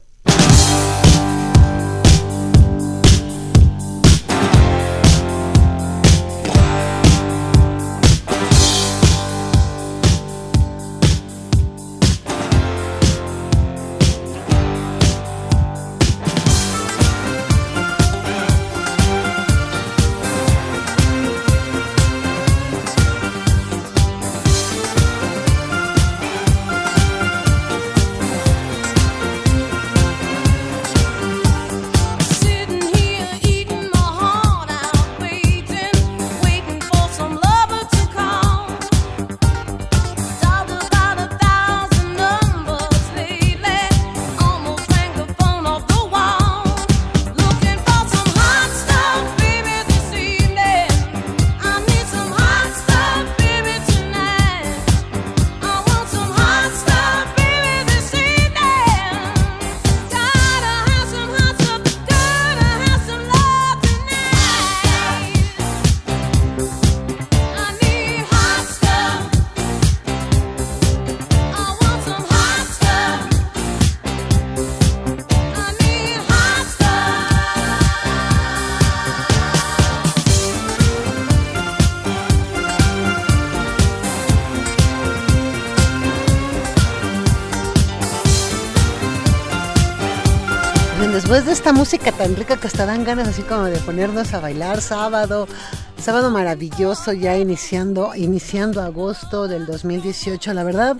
[91.32, 94.40] Después de esta música tan rica que hasta dan ganas así como de ponernos a
[94.40, 95.48] bailar sábado,
[95.96, 100.98] sábado maravilloso ya iniciando, iniciando agosto del 2018, la verdad,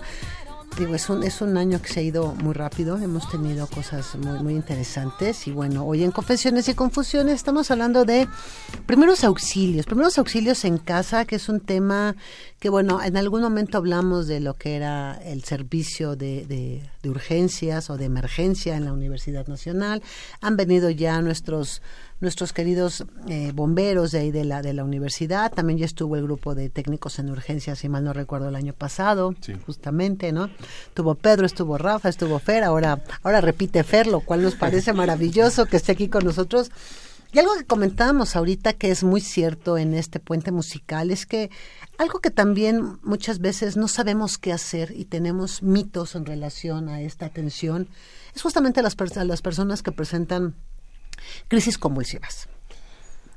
[0.79, 4.17] digo, es un, es un año que se ha ido muy rápido, hemos tenido cosas
[4.17, 8.27] muy, muy interesantes y bueno, hoy en Confesiones y Confusiones estamos hablando de
[8.87, 12.17] primeros auxilios, primeros auxilios en casa, que es un tema
[12.59, 17.11] que bueno, en algún momento hablamos de lo que era el servicio de, de- de
[17.11, 20.03] urgencias o de emergencia en la Universidad Nacional.
[20.41, 21.83] Han venido ya nuestros
[22.23, 25.53] nuestros queridos eh, bomberos de ahí de la de la universidad.
[25.53, 28.73] También ya estuvo el grupo de técnicos en urgencias, si mal no recuerdo, el año
[28.73, 29.35] pasado,
[29.67, 30.49] justamente, ¿no?
[30.87, 35.67] Estuvo Pedro, estuvo Rafa, estuvo Fer, ahora ahora repite Fer, lo cual nos parece maravilloso
[35.67, 36.71] que esté aquí con nosotros.
[37.35, 41.51] Y algo que comentábamos ahorita que es muy cierto en este puente musical es que
[41.97, 47.01] algo que también muchas veces no sabemos qué hacer y tenemos mitos en relación a
[47.01, 47.89] esta atención
[48.35, 50.55] es justamente las, pers- las personas que presentan
[51.49, 52.49] crisis convulsivas.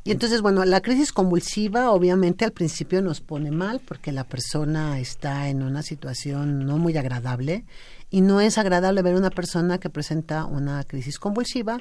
[0.08, 5.00] Y entonces, bueno, la crisis convulsiva obviamente al principio nos pone mal porque la persona
[5.00, 7.66] está en una situación no muy agradable
[8.12, 11.80] y no es agradable ver una persona que presenta una crisis convulsiva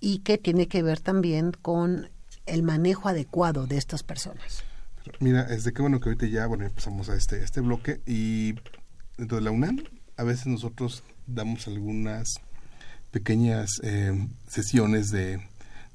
[0.00, 2.10] y que tiene que ver también con
[2.44, 4.62] el manejo adecuado de estas personas.
[5.20, 8.54] Mira, es de qué bueno que ahorita ya, bueno, empezamos a este, este bloque y
[9.16, 9.82] dentro de la UNAM
[10.18, 12.40] a veces nosotros damos algunas
[13.10, 15.40] pequeñas eh, sesiones de,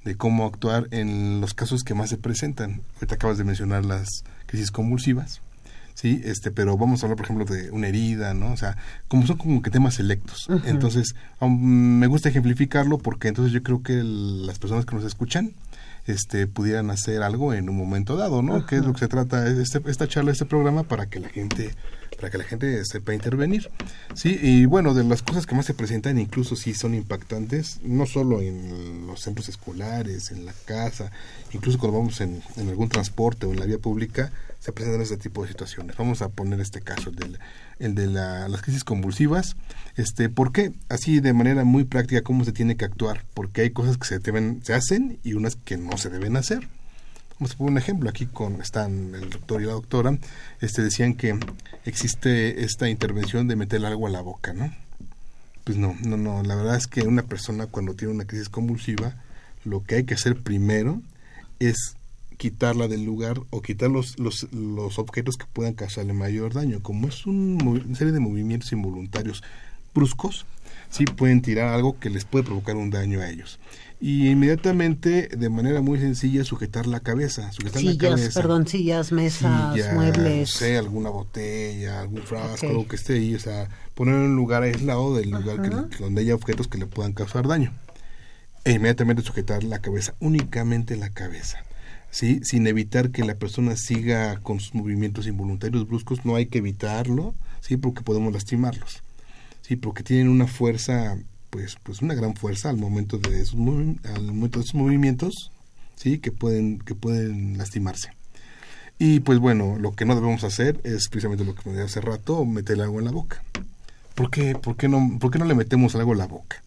[0.05, 2.81] de cómo actuar en los casos que más se presentan.
[2.95, 4.07] Ahorita acabas de mencionar las
[4.47, 5.41] crisis convulsivas,
[5.93, 8.51] sí, este, pero vamos a hablar, por ejemplo, de una herida, ¿no?
[8.51, 8.75] O sea,
[9.07, 10.49] como son como que temas selectos.
[10.49, 10.61] Ujú.
[10.67, 11.59] Entonces, aun-
[11.99, 15.53] me gusta ejemplificarlo porque entonces yo creo que el- las personas que nos escuchan
[16.07, 18.65] este pudieran hacer algo en un momento dado, ¿no?
[18.65, 21.29] Que es lo que se trata es este, esta charla, este programa para que la
[21.29, 21.75] gente
[22.21, 23.69] para que la gente sepa intervenir.
[24.13, 28.05] Sí, y bueno, de las cosas que más se presentan, incluso si son impactantes, no
[28.05, 31.11] solo en los centros escolares, en la casa,
[31.51, 35.41] incluso cuando vamos en, algún transporte o en la vía pública, se presentan este tipo
[35.41, 35.97] de situaciones.
[35.97, 37.39] Vamos a poner este caso, el, del-
[37.79, 39.55] el de la- las crisis convulsivas.
[39.97, 40.71] Este, ¿Por qué?
[40.87, 43.25] Así de manera muy práctica, cómo se tiene que actuar.
[43.33, 46.67] Porque hay cosas que se, deben, se hacen y unas que no se deben hacer.
[47.41, 50.15] Vamos a poner un ejemplo aquí con están el doctor y la doctora,
[50.59, 51.39] este decían que
[51.85, 54.71] existe esta intervención de meter algo a la boca, ¿no?
[55.63, 59.15] Pues no, no, no, la verdad es que una persona cuando tiene una crisis convulsiva,
[59.65, 61.01] lo que hay que hacer primero
[61.57, 61.95] es
[62.37, 66.83] quitarla del lugar o quitar los, los, los objetos que puedan causarle mayor daño.
[66.83, 69.41] Como es un una serie de movimientos involuntarios
[69.95, 70.45] bruscos,
[70.91, 73.57] sí pueden tirar algo que les puede provocar un daño a ellos.
[74.03, 77.51] Y inmediatamente, de manera muy sencilla, sujetar la cabeza.
[77.51, 78.41] Sujetar la Sillas, cabeza.
[78.41, 80.53] perdón, sillas, mesas, muebles.
[80.53, 82.71] No sé, alguna botella, algún frasco, Ok.
[82.71, 83.35] algo que esté ahí.
[83.35, 86.87] O sea, ponerlo en un lugar aislado del lugar que- donde haya objetos que le
[86.87, 87.73] puedan causar daño.
[88.65, 91.59] E inmediatamente sujetar la cabeza, únicamente la cabeza.
[92.09, 92.41] ¿sí?
[92.43, 97.33] Sin evitar que la persona siga con sus movimientos involuntarios bruscos, no hay que evitarlo,
[97.61, 97.77] ¿sí?
[97.77, 99.01] Porque podemos lastimarlos.
[99.61, 101.17] Sí, porque tienen una fuerza,
[101.51, 105.51] pues, pues una gran fuerza al momento de esos, al momento de esos movimientos,
[105.95, 108.09] sí, que pueden, que pueden lastimarse.
[108.97, 112.45] Y pues bueno, lo que no debemos hacer es precisamente lo que me hace rato,
[112.45, 113.43] meterle algo en la boca.
[114.15, 114.53] ¿Por qué,
[114.87, 116.61] no, por qué no le metemos algo en la boca?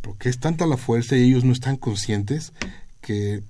[0.00, 2.52] Porque es tanta la fuerza y ellos no están conscientes
[3.00, 3.42] que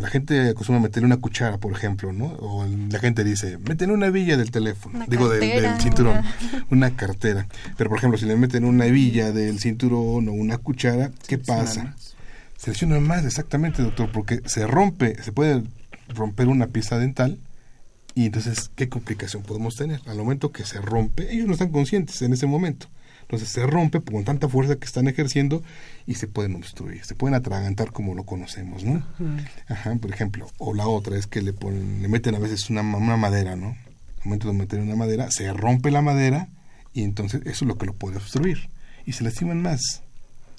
[0.00, 2.26] la gente acostumbra a meterle una cuchara, por ejemplo, ¿no?
[2.38, 6.18] O la gente dice, métele una hebilla del teléfono, Una digo, del, cartera, del cinturón,
[6.18, 7.48] una- una cartera.
[7.76, 11.96] Pero, por ejemplo, si le meten una hebilla del cinturón o una cuchara, ¿qué pasa?
[12.56, 15.62] Se lesiona más, exactamente, doctor, porque se rompe, se puede
[16.08, 17.38] romper una pieza dental
[18.14, 20.00] y entonces, ¿qué complicación podemos tener?
[20.06, 22.86] Al momento que se rompe, ellos no están conscientes en ese momento.
[23.28, 25.62] Entonces se rompe con tanta fuerza que están ejerciendo
[26.06, 29.04] y se pueden obstruir, se pueden atragantar como lo conocemos, ¿no?
[29.68, 30.48] Ajá, por ejemplo.
[30.58, 33.56] O la otra es que le ponen, le meten a veces una, ma- una madera,
[33.56, 33.68] ¿no?
[33.70, 36.48] Al momento de meter una madera, se rompe la madera
[36.92, 38.68] y entonces eso es lo que lo puede obstruir.
[39.06, 40.02] Y se lastiman más.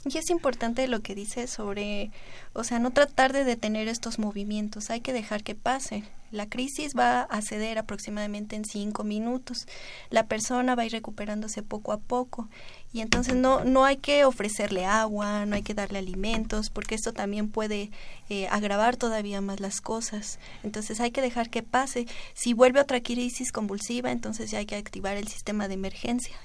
[0.05, 2.11] Y es importante lo que dice sobre,
[2.53, 6.03] o sea, no tratar de detener estos movimientos, hay que dejar que pase.
[6.31, 9.65] La crisis va a ceder aproximadamente en cinco minutos.
[10.09, 12.49] La persona va a ir recuperándose poco a poco.
[12.93, 17.13] Y entonces no, no hay que ofrecerle agua, no hay que darle alimentos, porque esto
[17.13, 17.91] también puede
[18.29, 20.39] eh, agravar todavía más las cosas.
[20.63, 22.07] Entonces hay que dejar que pase.
[22.33, 26.35] Si vuelve otra crisis convulsiva, entonces ya hay que activar el sistema de emergencia,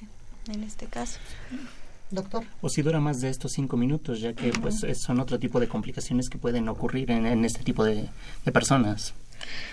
[0.52, 1.18] en este caso.
[2.10, 2.44] Doctor.
[2.60, 5.58] O si dura más de estos cinco minutos, ya que pues es- son otro tipo
[5.60, 8.10] de complicaciones que pueden ocurrir en, en este tipo de,
[8.44, 9.14] de personas.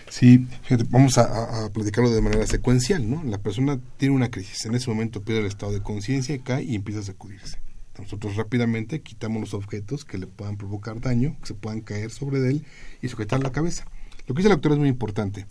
[0.09, 0.47] Sí,
[0.89, 3.23] vamos a, platicarlo de manera secuencial, ¿no?
[3.23, 6.75] La persona tiene una crisis, en ese momento pierde el estado de conciencia cae y
[6.75, 7.59] empieza a sacudirse.
[7.97, 12.39] Nosotros rápidamente quitamos los objetos que le puedan provocar daño, que se puedan caer sobre
[12.47, 12.65] él
[13.01, 13.85] y sujetar la cabeza.
[14.25, 15.45] Lo que dice el doctor es muy importante.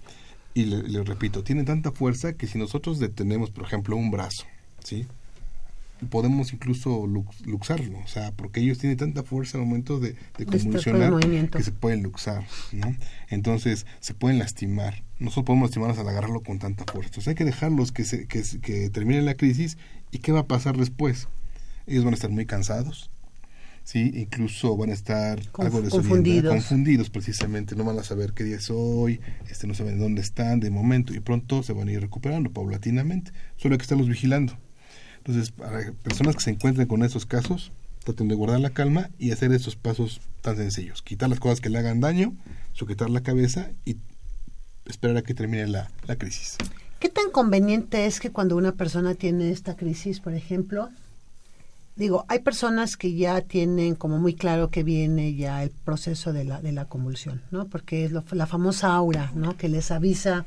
[0.55, 4.45] Y le repito, tiene tanta fuerza que si nosotros detenemos, por ejemplo, un brazo,
[4.83, 5.07] ¿sí?
[6.07, 10.47] Podemos incluso lux- luxarlo, o sea, porque ellos tienen tanta fuerza al momento de, de
[10.65, 11.11] convulsionar
[11.59, 12.97] que se pueden luxar, ¿no?
[13.29, 15.03] Entonces se pueden lastimar.
[15.19, 17.09] Nosotros podemos lastimarnos al agarrarlo con tanta fuerza.
[17.09, 19.77] Entonces hay que dejarlos que, se, que, que terminen la crisis
[20.13, 21.29] y qué va a pasar después.
[21.87, 23.11] Ellos van a estar muy cansados,
[23.83, 26.53] sí, incluso van a estar Conf- algo confundidos.
[26.53, 29.21] confundidos precisamente, no van a saber qué día es hoy,
[29.51, 33.33] este no saben dónde están de momento y pronto se van a ir recuperando paulatinamente.
[33.57, 34.59] Solo hay que estarlos vigilando.
[35.29, 37.71] Entonces, para personas que se encuentren con esos casos,
[38.03, 41.03] traten de guardar la calma y hacer esos pasos tan sencillos.
[41.03, 42.35] Quitar las cosas que le hagan daño,
[42.73, 43.99] sujetar la cabeza y
[44.87, 46.57] esperar a que termine la, la crisis.
[46.99, 50.89] ¿Qué tan conveniente es que cuando una persona tiene esta crisis, por ejemplo,
[51.95, 56.45] digo, hay personas que ya tienen como muy claro que viene ya el proceso de
[56.45, 57.67] la, de la convulsión, ¿no?
[57.67, 59.59] Porque es lo- la famosa aura, ¿no?
[59.59, 60.47] Que les avisa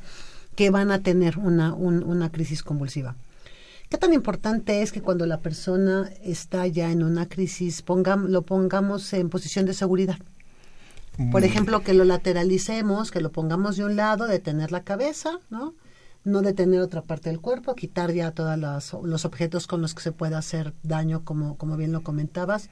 [0.56, 3.14] que van a tener una, un- una crisis convulsiva.
[3.92, 8.40] ¿Qué tan importante es que cuando la persona está ya en una crisis pongam- lo
[8.40, 10.16] pongamos en posición de seguridad?
[11.30, 11.44] Por Mm.
[11.44, 15.74] ejemplo, que lo lateralicemos, que lo pongamos de un lado, detener la cabeza, ¿no?
[16.24, 18.58] No detener otra parte del cuerpo, quitar ya todos
[19.02, 22.70] los objetos con los que se puede hacer daño, como, como bien lo comentabas,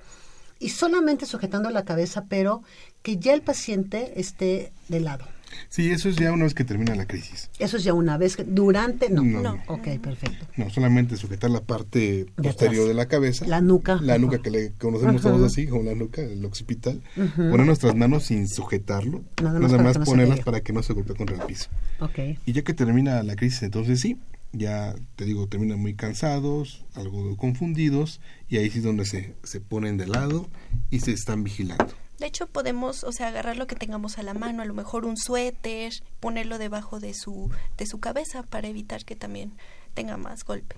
[0.59, 2.63] y solamente sujetando la cabeza, pero
[3.03, 5.27] que ya el paciente esté de lado.
[5.69, 7.51] Sí, eso es ya una vez que termina la crisis.
[7.59, 9.23] Eso es ya una vez que durante, no.
[9.23, 9.63] No, no.
[9.69, 10.47] Ok, perfecto.
[10.57, 12.89] No, solamente sujetar la parte posterior atrás.
[12.89, 13.47] de la cabeza.
[13.47, 13.99] La nuca.
[14.03, 15.31] La nuca que le conocemos Ajá.
[15.35, 17.03] todos así, como la nuca, el occipital.
[17.17, 17.51] Ujú.
[17.51, 19.23] Poner nuestras manos sin sujetarlo.
[19.43, 20.45] Nada Nada más más, para no se ponerlas pegue.
[20.45, 21.69] para que no se golpee contra el piso.
[22.01, 22.19] Ok.
[22.47, 24.19] Y ya que termina la crisis, entonces sí,
[24.53, 29.61] ya te digo, terminan muy cansados, algo confundidos, y ahí sí es donde se, se
[29.61, 30.49] ponen de lado
[30.91, 31.87] y se están vigilando.
[32.21, 35.07] De hecho, podemos, o sea, agarrar lo que tengamos a la mano, a lo mejor
[35.07, 39.53] un suéter, ponerlo debajo de su, de su cabeza para evitar que también
[39.95, 40.77] tenga más golpe.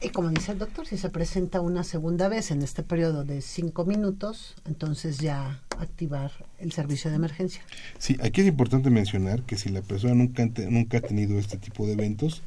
[0.00, 3.42] Y como dice el doctor, si se presenta una segunda vez en este periodo de
[3.42, 7.62] cinco minutos, entonces ya activar el servicio de emergencia.
[7.98, 11.86] Sí, aquí es importante mencionar que si la persona nunca, nunca ha tenido este tipo
[11.86, 12.42] de eventos,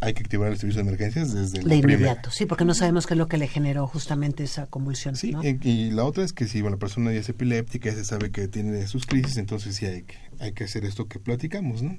[0.00, 1.94] hay que activar el servicio de emergencias desde la De primera.
[2.10, 5.16] inmediato, sí, porque no sabemos qué es lo que le generó justamente esa convulsión.
[5.16, 5.42] Sí, ¿no?
[5.44, 8.04] y, y la otra es que si bueno, la persona ya es epiléptica, ya se
[8.04, 11.82] sabe que tiene sus crisis, entonces sí hay que, hay que hacer esto que platicamos,
[11.82, 11.98] ¿no?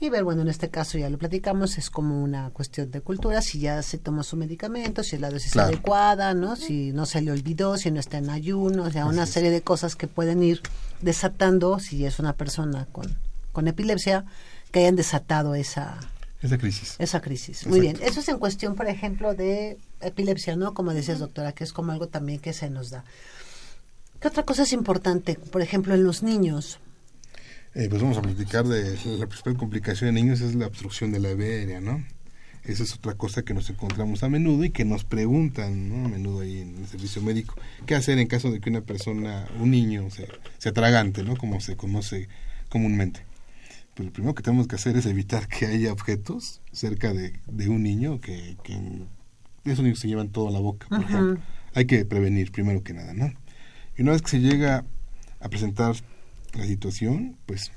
[0.00, 3.42] Y ver, bueno, en este caso ya lo platicamos, es como una cuestión de cultura,
[3.42, 5.70] si ya se toma su medicamento, si es la dosis Claro.
[5.70, 6.54] adecuada, ¿no?
[6.54, 9.60] Si no se le olvidó, si no está en ayuno, o sea, una serie de
[9.60, 10.60] cosas que pueden ir
[11.02, 13.06] desatando, si es una persona con,
[13.50, 14.24] con epilepsia,
[14.70, 15.98] que hayan desatado esa,
[16.40, 16.94] Esa crisis.
[16.98, 17.66] esa crisis.
[17.66, 20.72] Muy bien, eso es en cuestión, por ejemplo, de epilepsia, ¿no?
[20.72, 23.04] Como decías, doctora, que es como algo también que se nos da.
[24.20, 25.34] ¿Qué otra cosa es importante?
[25.34, 26.78] Por ejemplo, en los niños.
[27.74, 31.20] Eh, pues vamos a platicar de la principal complicación en niños es la obstrucción de
[31.20, 32.04] la vía aérea, ¿no?
[32.64, 36.06] Esa es otra cosa que nos encontramos a menudo y que nos preguntan ¿no?
[36.06, 37.54] a menudo ahí en el servicio médico.
[37.86, 40.28] ¿Qué hacer en caso de que una persona, un niño, se,
[40.58, 41.36] se atragante, ¿no?
[41.36, 42.28] Como se conoce
[42.68, 43.27] comúnmente.
[43.98, 47.68] Pues lo primero que tenemos que hacer es evitar que haya objetos cerca de, de
[47.68, 48.80] un niño que, que
[49.64, 51.42] esos niños se llevan todo a la boca, por ejemplo.
[51.74, 53.32] Hay que prevenir primero que nada, ¿no?
[53.96, 54.84] Y una vez que se llega
[55.40, 55.96] a presentar
[56.54, 57.72] la situación, pues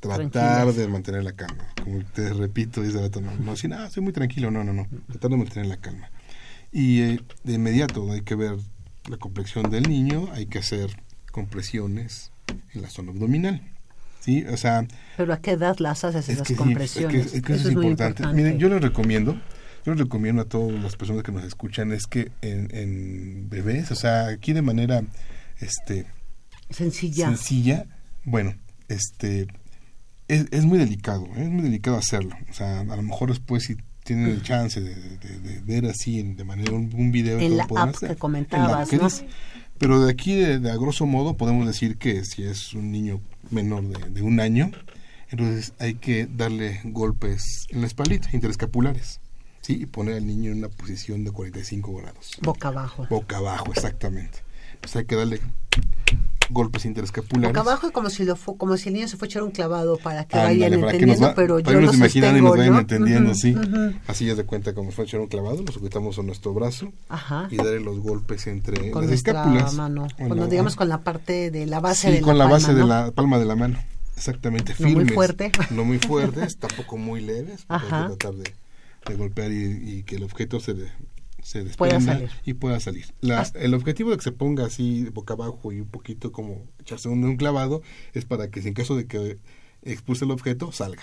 [0.00, 1.68] tratar de mantener la calma.
[1.80, 4.88] Como te repito, dice rato, no, no decir, ah, soy muy tranquilo, no, no, no.
[5.06, 6.10] Tratar de mantener la calma.
[6.72, 8.56] Y eh, de inmediato hay que ver
[9.08, 10.90] la complexión del niño, hay que hacer
[11.30, 12.32] compresiones
[12.74, 13.62] en la zona abdominal.
[14.20, 14.44] ¿Sí?
[14.52, 14.86] O sea,
[15.16, 17.26] Pero ¿a qué edad las haces es esas sí, compresiones?
[17.26, 18.22] es que- es que eso Eso es muy importante.
[18.22, 18.42] importante.
[18.42, 19.34] Miren, yo les recomiendo,
[19.84, 23.90] yo les recomiendo a todas las personas que nos escuchan es que en, en bebés,
[23.92, 25.02] o sea, aquí de manera
[25.60, 26.06] este
[26.70, 27.28] Sencilla.
[27.28, 27.86] sencilla,
[28.24, 28.54] bueno,
[28.88, 29.46] este
[30.28, 31.42] es, es muy delicado, ¿eh?
[31.44, 32.34] es muy delicado hacerlo.
[32.50, 36.18] O sea, a lo mejor después si tienen el chance de, de- de ver así
[36.20, 38.08] en- de manera un, un video En la app hacer.
[38.08, 39.08] que En comentabas, que ¿no?
[39.78, 43.20] Pero de aquí, de, de a grosso modo, podemos decir que si es un niño
[43.50, 44.70] menor de, de un año,
[45.30, 49.20] entonces hay que darle golpes en la espaldita, interescapulares,
[49.60, 49.78] ¿sí?
[49.80, 52.32] Y poner al niño en una posición de 45 grados.
[52.42, 53.06] Boca abajo.
[53.10, 54.40] Boca abajo, exactamente.
[54.80, 55.40] Pues hay que darle
[56.50, 57.50] golpes interescapulares.
[57.50, 59.50] Boca abajo y como si, lo como si el niño se fue a echar un
[59.50, 61.86] clavado para que Ándale, vayan para que entendiendo, nos va- pero para yo que lo
[61.86, 62.78] nos imaginan y nos vayan ¿no?
[62.80, 63.54] entendiendo, Ujú, sí.
[63.54, 63.92] ujú.
[64.06, 66.54] Así ya de cuenta como si fuera a echar un clavado, lo sujetamos a nuestro
[66.54, 67.48] brazo Ajá.
[67.50, 69.74] y darle los golpes entre Con las escápulas.
[69.74, 70.06] mano.
[70.16, 72.74] Cuando digamos con la parte de la base sí, de la con la palma, base
[72.74, 73.78] de la palma de la mano.
[74.16, 75.14] Exactamente, No muy firmes.
[75.14, 75.52] fuerte.
[75.70, 77.66] No muy fuertes, tampoco muy leves.
[77.68, 77.76] que
[78.16, 78.44] tratar de,
[79.08, 79.64] de golpear y,
[79.98, 80.90] y que el objeto se, de-
[81.46, 83.06] se desprenda y pueda salir.
[83.20, 87.08] La- el objetivo de que se ponga así boca abajo y un poquito como echarse
[87.08, 87.82] un, un clavado
[88.14, 89.36] es para que si en caso de que
[89.82, 91.02] expulse el objeto, salga.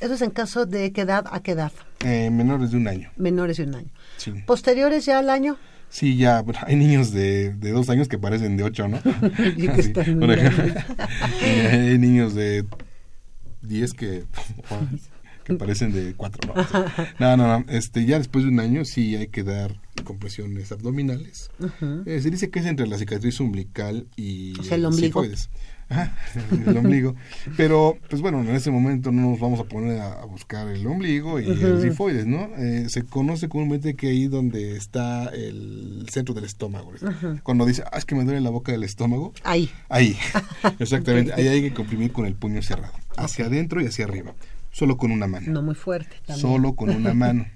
[0.00, 1.70] Eso es en caso de qué edad a qué edad.
[2.04, 3.10] Eh, menores de un año.
[3.16, 3.90] Menores de un año.
[4.16, 4.32] Sí.
[4.46, 5.56] Posteriores ya al año.
[5.88, 8.96] Sí, ya, hay niños de, de dos años que parecen de ocho, ¿no?
[9.56, 10.74] Y que Sí, están por ejemplo.
[11.42, 12.64] hay niños de
[13.60, 14.24] diez que,
[15.44, 16.64] que parecen de cuatro, ¿no?
[17.18, 21.50] No, no, no, este, ya después de un año sí hay que dar compresiones abdominales.
[22.06, 25.24] Eh, se dice que es entre la cicatriz umbilical y O sea, el ombligo.
[25.88, 26.16] Ajá,
[26.66, 27.14] el ombligo.
[27.56, 30.86] Pero, pues bueno, en ese momento no nos vamos a poner a, a buscar el
[30.86, 31.82] ombligo y el Ujú.
[31.82, 32.48] cifoides, ¿no?
[32.56, 36.92] Eh, se conoce comúnmente que ahí donde está el centro del estómago.
[37.42, 39.34] Cuando dice, ah, es que me duele la boca del estómago.
[39.44, 39.70] Ahí.
[39.90, 40.16] Ahí,
[40.78, 41.34] exactamente.
[41.34, 42.94] Ahí hay que comprimir con el puño cerrado.
[43.16, 44.34] Hacia adentro y hacia arriba.
[44.72, 45.52] Solo con una mano.
[45.52, 46.16] No muy fuerte.
[46.26, 46.38] También.
[46.40, 47.46] Solo con una mano.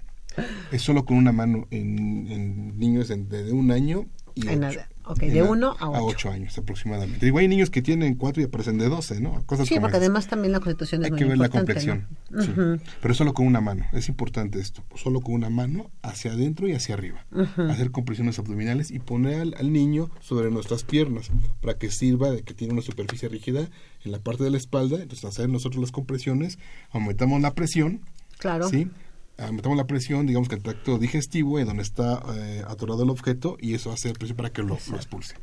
[0.70, 4.80] Es solo con una mano en, en niños de, de un año y En ocho.
[5.06, 6.04] Ok, de edad- uno a ocho.
[6.06, 7.24] ocho años aproximadamente.
[7.24, 9.42] Digo, hay niños que tienen cuatro y aparecen de doce, ¿no?
[9.46, 12.06] Cosas Sí, porque además también la constitución es Hay muy que ver la complexión.
[12.30, 12.42] ¿no?
[12.42, 12.50] sí.
[12.50, 12.78] Ujú.
[13.00, 13.84] Pero solo con una mano.
[13.92, 14.82] Es importante esto.
[14.94, 17.24] Solo con una mano hacia adentro y hacia arriba.
[17.32, 17.62] Ujú.
[17.62, 21.30] Hacer compresiones abdominales y poner al, al niño sobre nuestras piernas
[21.60, 23.68] para que sirva de que tiene una superficie rígida
[24.04, 24.96] en la parte de la espalda.
[25.00, 26.58] Entonces, hacer nosotros las compresiones,
[26.90, 28.00] aumentamos la presión.
[28.38, 28.68] Claro.
[28.68, 28.88] ¿sí?
[29.38, 33.56] Aumentamos la presión, digamos que el tracto digestivo, en donde está eh, atorado el objeto,
[33.60, 35.34] y eso hace presión para que lo, lo expulse.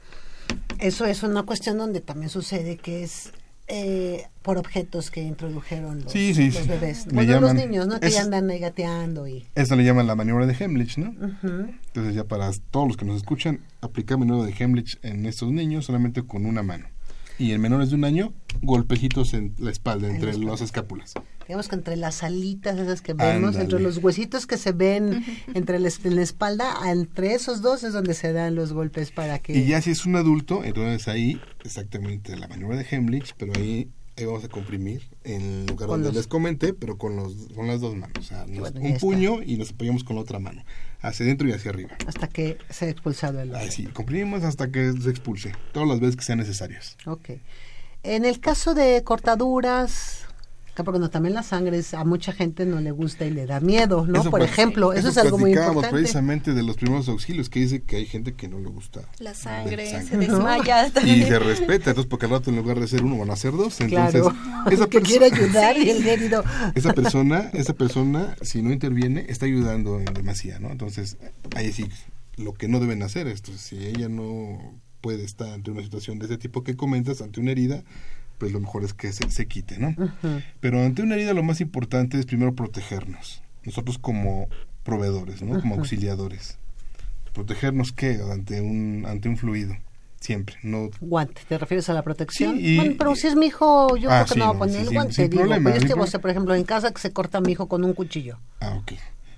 [0.80, 3.32] Eso es una cuestión donde también sucede que es
[3.68, 6.68] eh, por objetos que introdujeron los, Sí, sí, los sí.
[6.68, 7.06] bebés.
[7.06, 8.00] Bueno, llaman- los niños, ¿no?
[8.00, 9.46] Que es- andan ahí gateando y...
[9.56, 11.12] Eso le llaman la maniobra de Hemlich, ¿no?
[11.12, 11.70] Ujú.
[11.88, 15.86] Entonces ya para todos los que nos escuchan, aplicar maniobra de Hemlich en estos niños
[15.86, 16.88] solamente con una mano.
[17.40, 21.14] Y en menores de un año, golpecitos en la espalda, entre las escápulas.
[21.48, 25.80] Digamos que entre las alitas esas que vemos, entre los huesitos que se ven entre
[25.80, 29.58] la, en la espalda, entre esos dos es donde se dan los golpes para que...
[29.58, 33.90] Y ya si es un adulto, entonces ahí, exactamente la maniobra de Hemlich, pero ahí,
[34.16, 37.68] ahí vamos a comprimir en lugar Con donde los- les comenté, pero con, los, con
[37.68, 38.18] las dos manos.
[38.20, 39.00] O sea, nos- Bueno, ya un está.
[39.00, 40.64] puño y nos apoyamos con la otra mano,
[41.04, 41.92] hacia adentro y hacia arriba.
[42.08, 46.00] Hasta que se ha expulsado el Ahí sí, comprimimos hasta que se expulse, todas las
[46.00, 46.98] veces que sean necesarias.
[47.06, 47.30] Ok.
[48.02, 50.26] En el caso de cortaduras,
[50.76, 53.46] que porque no, también la sangre es- a mucha gente no le gusta y le
[53.46, 54.22] da miedo, ¿no?
[54.22, 55.90] Eso Por pues, ejemplo, eso, es algo muy importante.
[55.90, 59.02] precisamente de los primeros auxilios, que dice que hay gente que no le gusta.
[59.20, 60.08] La sangre, sangre.
[60.08, 60.88] se desmaya.
[61.06, 63.52] Y se respeta, entonces porque al rato en lugar de ser uno van a ser
[63.52, 63.80] dos.
[63.82, 64.36] Entonces, Claro.
[64.72, 66.44] esa que quiere ayudar y el querido...
[66.76, 70.72] esa persona, esa persona, si no interviene, está ayudando en demasía, ¿no?
[70.72, 71.18] Entonces,
[71.56, 71.86] ahí sí,
[72.36, 74.58] lo que no deben hacer es, pues, si ella no
[75.02, 77.84] puede estar ante una situación de ese tipo que comentas, ante una herida,
[78.44, 79.96] pues lo mejor es que se, se quite, ¿no?
[80.60, 84.50] Pero ante una herida lo más importante es primero protegernos, nosotros como
[84.84, 85.58] proveedores, ¿no?
[85.62, 86.58] Como auxiliadores.
[87.34, 89.78] Protegernos qué ante un ante un fluido,
[90.20, 92.58] siempre, no Guante, ¿te refieres a la protección?
[92.58, 94.60] Sí, y- bueno, pero si es mi hijo, yo Ah, creo que sí, no no,
[94.60, 96.30] poner sí, el guante, sin digo, problema, pero es sin que, pro- o sea, por
[96.32, 98.40] ejemplo, en casa que se corta a mi hijo con un cuchillo.
[98.60, 98.92] Ah, ok.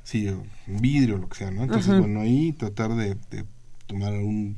[0.03, 1.63] Sí, un vidrio, lo que sea, ¿no?
[1.63, 3.45] Entonces, bueno, ahí tratar de, de
[3.85, 4.57] tomar un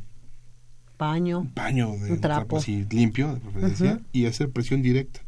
[0.98, 2.58] Paño, paño de Un trapo.
[2.58, 4.02] así limpio, de preferencia, Ujú.
[4.12, 5.22] y hacer presión directa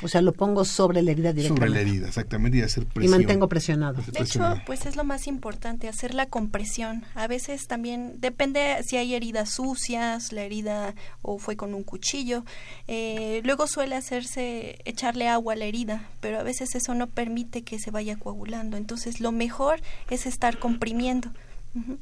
[0.00, 1.66] o sea, lo pongo sobre la herida directamente.
[1.66, 3.18] sobre la herida, exactamente, y hacer Y presión.
[3.20, 3.98] mantengo presionado.
[3.98, 7.04] Hacer De hecho, pues es lo más importante, hacer la compresión.
[7.16, 12.44] A veces también depende si hay heridas sucias, la herida o fue con un cuchillo.
[12.86, 17.62] Eh, luego suele hacerse echarle agua a la herida, pero a veces eso no permite
[17.62, 18.76] que se vaya coagulando.
[18.76, 19.80] Entonces, lo mejor
[20.10, 21.30] es estar comprimiendo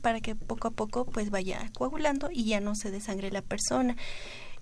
[0.01, 3.97] para que poco a poco pues vaya coagulando y ya no se desangre la persona.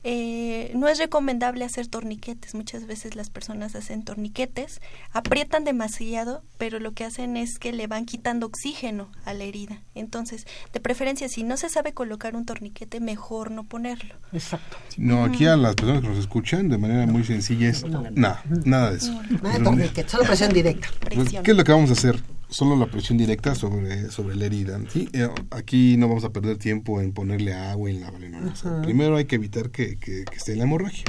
[0.06, 2.54] Eh, no es recomendable hacer torniquetes.
[2.54, 4.82] Muchas veces las personas hacen torniquetes,
[5.12, 9.80] aprietan demasiado, pero lo que hacen es que le van quitando oxígeno a la herida.
[9.94, 14.14] Entonces, de preferencia, si no se sabe colocar un torniquete, mejor no ponerlo.
[14.34, 14.76] Exacto.
[14.98, 18.90] No, aquí a las personas que nos escuchan de manera muy sencilla es nada, nada
[18.90, 19.22] de eso.
[19.42, 20.88] Nada de torniquete, solo presión directa.
[21.14, 22.22] Pues, ¿Qué es lo que vamos a hacer?
[22.54, 24.78] Solo la presión directa sobre, sobre la herida.
[24.88, 25.08] ¿sí?
[25.12, 28.70] Eh, Aquí no vamos a perder tiempo en ponerle agua y en no, o sea,
[28.70, 28.82] Ajá.
[28.82, 31.02] primero hay que evitar que, que, que esté en la hemorragia.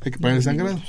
[0.00, 0.80] Hay que parar el sangrado.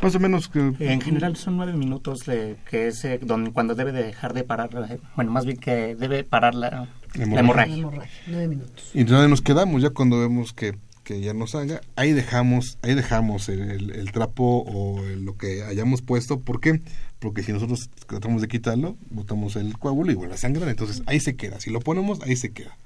[0.00, 0.72] Más o menos que...
[0.78, 4.44] En general son nueve minutos de, que es eh, donde, cuando debe de dejar de
[4.44, 6.86] parar, eh, bueno, más bien que debe parar la,
[7.16, 7.88] la hemorragia.
[8.28, 8.90] nueve minutos.
[8.94, 12.94] Y entonces nos quedamos ya cuando vemos que, que ya nos salga, ahí dejamos, ahí
[12.94, 16.80] dejamos el, el- el trapo o el- lo que hayamos puesto, ¿por qué?
[17.24, 21.20] Porque si nosotros tratamos de quitarlo, botamos el coágulo y vuelve a sangrar, entonces ahí
[21.20, 22.76] se queda, si lo ponemos, ahí se queda.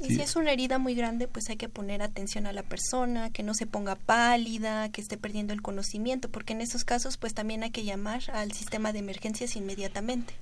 [0.00, 0.14] Y Sí.
[0.14, 3.42] si es una herida muy grande, pues hay que poner atención a la persona, que
[3.42, 7.62] no se ponga pálida, que esté perdiendo el conocimiento, porque en esos casos, pues también
[7.62, 10.32] hay que llamar al sistema de emergencias inmediatamente.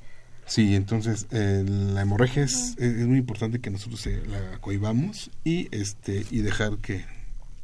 [0.47, 5.67] Sí, entonces eh, la hemorragia es, es muy importante que nosotros eh, la cohibamos y
[5.77, 7.05] este y dejar que,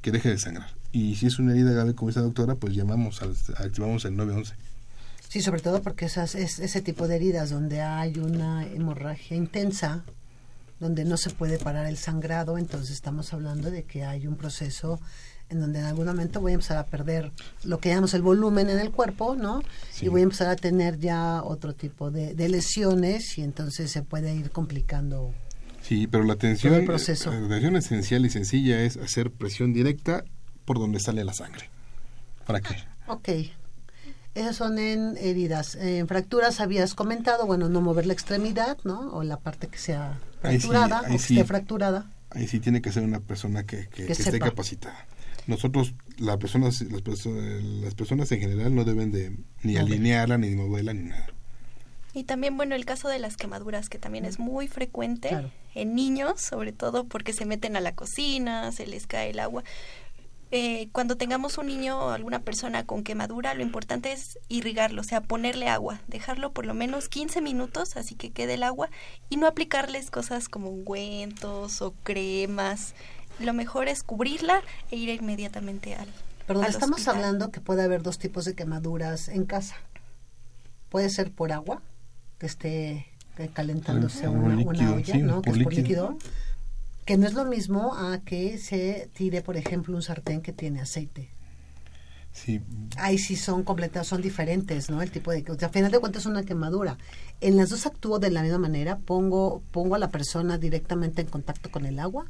[0.00, 0.70] que deje de sangrar.
[0.90, 4.54] Y si es una herida grave como esta doctora, pues llamamos, al, activamos el 911.
[5.32, 10.04] Sí, sobre todo porque esas, es, ese tipo de heridas donde hay una hemorragia intensa,
[10.78, 15.00] donde no se puede parar el sangrado, entonces estamos hablando de que hay un proceso
[15.48, 17.32] en donde en algún momento voy a empezar a perder
[17.64, 19.62] lo que llamamos el volumen en el cuerpo, ¿no?
[20.02, 24.02] Y voy a empezar a tener ya otro tipo de, de lesiones y entonces se
[24.02, 25.32] puede ir complicando.
[25.80, 27.30] Sí, pero la atención, el proceso.
[27.32, 30.24] la atención esencial y sencilla es hacer presión directa
[30.66, 31.70] por donde sale la sangre.
[32.46, 32.76] ¿Para qué?
[33.06, 33.61] Ok.
[34.34, 35.74] Esas son en heridas.
[35.74, 39.12] En fracturas habías comentado, bueno, no mover la extremidad, ¿no?
[39.12, 41.34] O la parte que sea Ahí sí, fracturada ahí o que sí.
[41.34, 42.10] esté fracturada.
[42.30, 45.06] Ahí sí tiene que ser una persona que, que- Que que esté capacitada.
[45.46, 47.34] Nosotros, las personas, las, perso-
[47.82, 51.26] las personas en general no deben de ni alinearla, ni moverla, ni nada.
[52.14, 55.50] Y también, bueno, el caso de las quemaduras, que también es muy frecuente Claro.
[55.74, 59.64] en niños, sobre todo porque se meten a la cocina, se les cae el agua.
[60.54, 65.04] Eh, cuando tengamos un niño o alguna persona con quemadura, lo importante es irrigarlo, o
[65.04, 68.90] sea, ponerle agua, dejarlo por lo menos 15 minutos, así que quede el agua,
[69.30, 72.92] y no aplicarles cosas como ungüentos o cremas.
[73.40, 76.08] Lo mejor es cubrirla e ir inmediatamente al.
[76.46, 77.16] Perdón, al estamos hospital.
[77.16, 79.76] hablando que puede haber dos tipos de quemaduras en casa.
[80.90, 81.80] Puede ser por agua,
[82.38, 83.06] que esté
[83.38, 85.40] eh, calentándose una, una líquido, olla, sí, ¿no?
[85.40, 86.10] Que por es por líquido.
[86.10, 86.32] líquido.
[87.04, 90.80] Que no es lo mismo a que se tire, por ejemplo, un sartén que tiene
[90.80, 91.30] aceite.
[92.32, 92.62] Sí,
[92.96, 95.02] Ahí sí son completas, son diferentes, ¿no?
[95.02, 95.44] El tipo de...
[95.50, 96.96] O sea, a final de cuentas es una quemadura.
[97.40, 98.96] En las dos actúo de la misma manera.
[98.96, 102.26] Pongo, pongo a la persona directamente en contacto con el agua.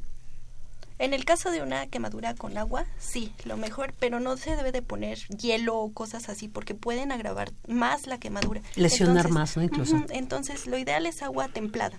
[0.99, 4.71] En el caso de una quemadura con agua, sí, lo mejor, pero no se debe
[4.71, 8.61] de poner hielo o cosas así porque pueden agravar más la quemadura.
[8.77, 9.65] Lesionar más, ¿no?
[9.65, 10.05] Incluso.
[10.11, 11.99] entonces, lo ideal es agua templada.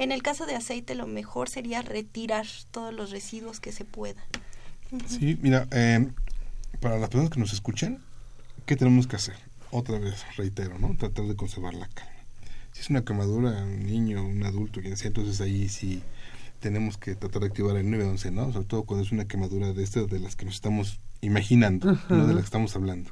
[0.00, 4.24] En el caso de aceite, lo mejor sería retirar todos los residuos que se puedan.
[5.06, 6.08] Sí, mira, eh,
[6.80, 7.98] para las personas que nos escuchan,
[8.64, 9.34] ¿qué tenemos que hacer?
[9.70, 10.96] Otra vez, reitero, ¿no?
[10.96, 12.14] Tratar de conservar la calma.
[12.72, 16.02] Si es una quemadura, un niño, un adulto, quien sea, entonces ahí sí
[16.60, 18.52] tenemos que tratar de activar el 911, ¿no?
[18.54, 22.26] Sobre todo cuando es una quemadura de estas, de las que nos estamos imaginando, no
[22.26, 23.10] de las que estamos hablando.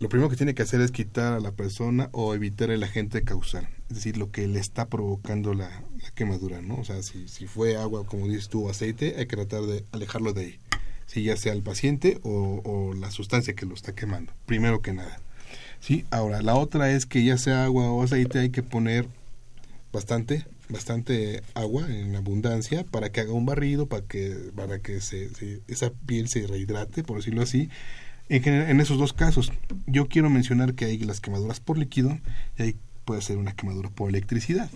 [0.00, 3.22] Lo primero que tiene que hacer es quitar a la persona o evitar el agente
[3.22, 5.70] causal, es decir, lo que le está provocando la,
[6.14, 6.76] quemadura, ¿no?
[6.76, 10.40] O sea, si, fue agua, como dices tú, aceite, hay que tratar de alejarlo de
[10.40, 10.58] ahí,
[11.06, 15.20] si ya sea el paciente o, la sustancia que lo está quemando, primero que nada.
[15.78, 19.06] Sí, ahora, la otra es que ya sea agua o aceite, hay que poner
[19.92, 25.32] bastante, bastante agua en abundancia para que haga un barrido, para que, para que se,
[25.34, 27.68] se- esa piel se rehidrate, por decirlo así.
[28.28, 29.52] En, general, en esos dos casos,
[29.86, 32.18] yo quiero mencionar que hay las quemaduras por líquido
[32.58, 32.76] y ahí
[33.06, 34.68] puede ser una quemadura por electricidad.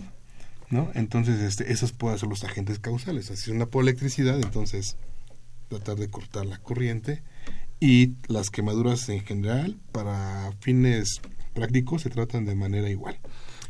[0.71, 0.89] ¿no?
[0.95, 3.29] Entonces, este, esos pueden ser los agentes causales.
[3.29, 4.95] Así es una por electricidad, entonces
[5.67, 7.21] tratar de cortar la corriente
[7.79, 11.21] y las quemaduras en general para fines
[11.53, 13.19] prácticos se tratan de manera igual,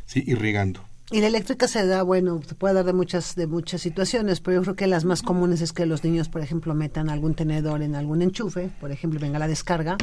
[0.06, 0.22] ¿sí?
[0.26, 0.84] irrigando.
[1.12, 4.56] Y la eléctrica se da, bueno, se puede dar de muchas de muchas situaciones, pero
[4.56, 7.82] yo creo que las más comunes es que los niños, por ejemplo, metan algún tenedor
[7.82, 9.98] en algún enchufe, por ejemplo, venga la descarga,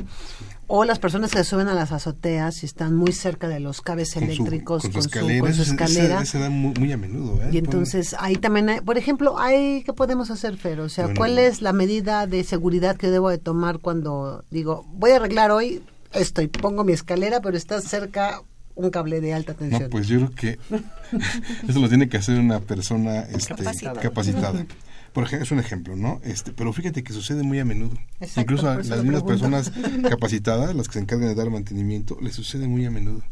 [0.68, 3.82] o las personas que se suben a las azoteas y están muy cerca de los
[3.82, 6.22] cables Con eléctricos con su con su, escalera, con su ese- ese- escalera.
[6.22, 7.42] ese da muy, muy a menudo.
[7.42, 7.50] ¿eh?
[7.54, 10.80] Y entonces ahí también, hay- por ejemplo, hay ¿qué podemos hacer, Fer?
[10.80, 11.18] O sea, Bueno.
[11.18, 15.50] ¿cuál es la medida de seguridad que debo de tomar cuando digo, voy a arreglar
[15.50, 15.82] hoy
[16.14, 18.42] esto y pongo mi escalera, pero está cerca
[18.80, 19.84] un cable de alta tensión?
[19.84, 20.60] No, pues yo creo que
[21.68, 24.02] eso lo tiene que hacer una persona este, Capacitada.
[24.02, 24.66] capacitada.
[25.14, 26.22] Por ejemplo, es un ejemplo, ¿no?
[26.24, 27.98] Este, pero fíjate que sucede muy a menudo.
[28.20, 29.72] Exacto, Incluso a las mismas personas
[30.10, 33.24] capacitadas, las que se encargan de dar mantenimiento, les sucede muy a menudo.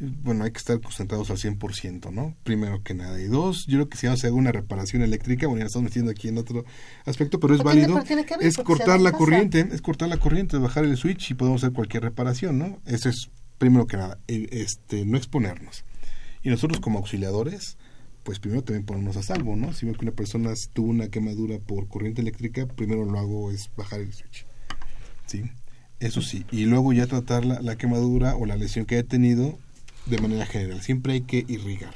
[0.00, 2.34] Bueno, hay que estar concentrados al 100%, ¿no?
[2.42, 3.20] Primero que nada.
[3.20, 5.84] Y dos, yo creo que si vamos a hacer una reparación eléctrica, bueno, ya estamos
[5.84, 6.64] metiendo aquí en otro
[7.04, 10.84] aspecto, pero es válido, tiene ver, es cortar la corriente, es cortar la corriente, bajar
[10.84, 12.80] el switch y podemos hacer cualquier reparación, ¿no?
[12.86, 15.84] Eso es primero que nada, este, no exponernos.
[16.42, 17.76] Y nosotros como auxiliadores,
[18.22, 19.72] pues primero también ponernos a salvo, ¿no?
[19.72, 23.70] Si veo que una persona tuvo una quemadura por corriente eléctrica, primero lo hago es
[23.76, 24.46] bajar el switch.
[25.26, 25.42] ¿Sí?
[26.00, 26.44] Eso sí.
[26.50, 29.58] Y luego ya tratar la, la quemadura o la lesión que haya tenido
[30.06, 30.82] de manera general.
[30.82, 31.94] Siempre hay que irrigar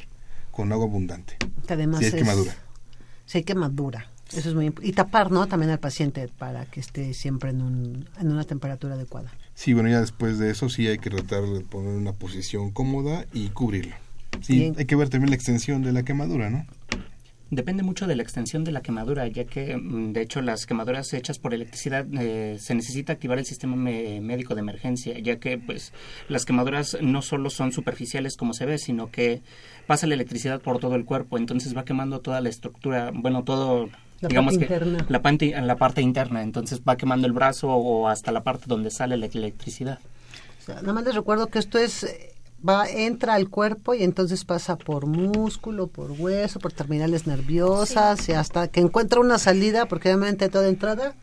[0.51, 1.37] con agua abundante.
[1.67, 2.57] Que además si hay es- quemadura.
[3.27, 4.11] Si hay quemadura.
[4.35, 5.47] Eso es muy Y tapar, ¿no?
[5.47, 9.33] También al paciente para que esté siempre en, un, en una temperatura adecuada.
[9.59, 13.27] Sí, bueno, ya después de eso sí hay que tratar de poner una posición cómoda
[13.33, 13.99] y cubrirla.
[14.41, 14.75] Sí, Bien.
[14.79, 16.65] hay que ver también la extensión de la quemadura, ¿no?
[17.51, 21.13] Depende mucho de la extensión de la quemadura, ya que mm, de hecho las quemaduras
[21.13, 25.59] hechas por electricidad eh, se necesita activar el sistema me- médico de emergencia, ya que
[25.59, 25.93] pues
[26.29, 29.43] las quemaduras no solo son superficiales como se ve, sino que
[29.89, 33.89] pasa la electricidad por todo el cuerpo, entonces va quemando toda la estructura, bueno, todo
[34.21, 35.07] La digamos parte que interna.
[35.09, 38.91] la parte la parte interna, entonces va quemando el brazo o hasta la parte donde
[38.91, 39.99] sale la electricidad.
[40.61, 42.07] O sea, nada más les recuerdo que esto es
[42.69, 48.33] va entra al cuerpo y entonces pasa por músculo, por hueso, por terminales nerviosas y
[48.33, 51.15] hasta que encuentra una salida, porque obviamente toda entrada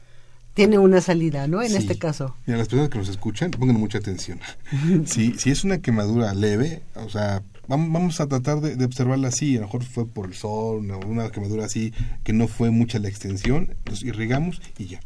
[0.53, 1.61] tiene una salida, ¿no?
[1.61, 1.75] En Sí.
[1.75, 2.33] este caso.
[2.45, 4.39] Mira, las personas que nos escuchan, pongan mucha atención.
[5.05, 9.55] si, si es una quemadura leve, o sea, vamos, a tratar de, de observarla así.
[9.57, 11.93] A lo mejor fue por el sol, una, una quemadura así,
[12.23, 14.99] que no fue mucha la extensión, nos irrigamos y ya.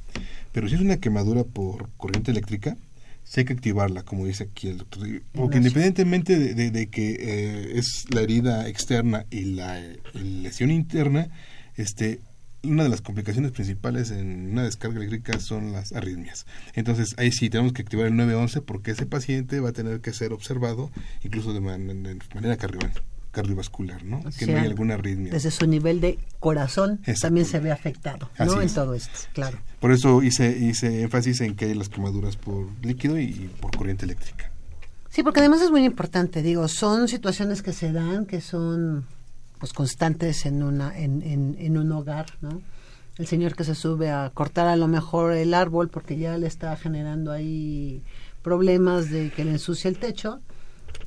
[0.51, 2.76] Pero si es una quemadura por corriente eléctrica,
[3.24, 5.07] sí hay que activarla, como dice aquí el doctor.
[5.34, 10.72] Porque independientemente de, de- de que eh, es la herida externa y la, eh, lesión
[10.72, 11.30] interna,
[11.76, 12.20] este
[12.64, 16.45] una de las complicaciones principales en una descarga eléctrica son las arritmias.
[16.74, 20.12] Entonces, ahí sí tenemos que activar el 911 porque ese paciente va a tener que
[20.14, 20.91] ser observado
[21.24, 22.80] incluso de, man- de manera cardio-
[23.32, 24.20] cardiovascular, ¿no?
[24.20, 25.32] O que sea, no hay alguna arritmia.
[25.32, 28.62] Desde su nivel de corazón también se ve afectado, ¿no?
[28.62, 29.60] En todo esto, claro.
[29.80, 34.05] Por eso hice, hice énfasis en que hay las quemaduras por líquido y por corriente
[34.05, 34.51] eléctrica.
[35.10, 39.05] Sí, porque además es muy importante, digo, son situaciones que se dan, que son
[39.60, 42.62] pues constantes en una en, en, en un hogar, ¿no?
[43.18, 46.47] El señor que se sube a cortar a lo mejor el árbol porque ya le
[46.47, 48.01] está generando ahí
[48.41, 50.39] problemas de que le ensucia el techo,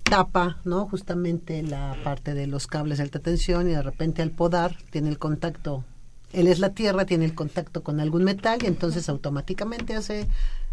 [0.02, 0.86] tapa, ¿no?
[0.86, 5.08] Justamente la parte de los cables de alta tensión y de repente al podar tiene
[5.08, 5.84] el contacto,
[6.32, 10.28] él es la tierra, tiene el contacto con algún metal y entonces automáticamente hace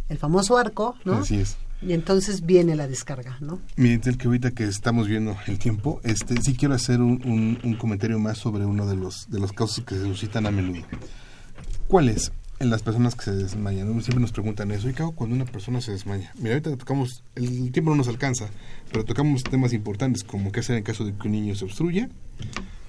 [0.10, 1.20] el famoso arco, ¿no?
[1.20, 1.58] Así es.
[1.82, 3.60] Y entonces viene la descarga, ¿no?
[3.78, 7.76] Miren, que ahorita que estamos viendo el tiempo, este sí quiero hacer un, un- un
[7.76, 10.82] comentario más sobre uno de los de los casos que se suscitan a menudo.
[11.88, 12.32] ¿Cuál es?
[12.60, 13.88] En las personas que se desmayan.
[14.02, 14.90] Siempre nos preguntan eso.
[14.90, 16.34] ¿Y qué hago cuando una persona se desmaya?
[16.38, 18.50] Mira, ahorita tocamos, el tiempo no nos alcanza,
[18.92, 22.10] pero tocamos temas importantes como qué hacer en caso de que un niño se obstruya.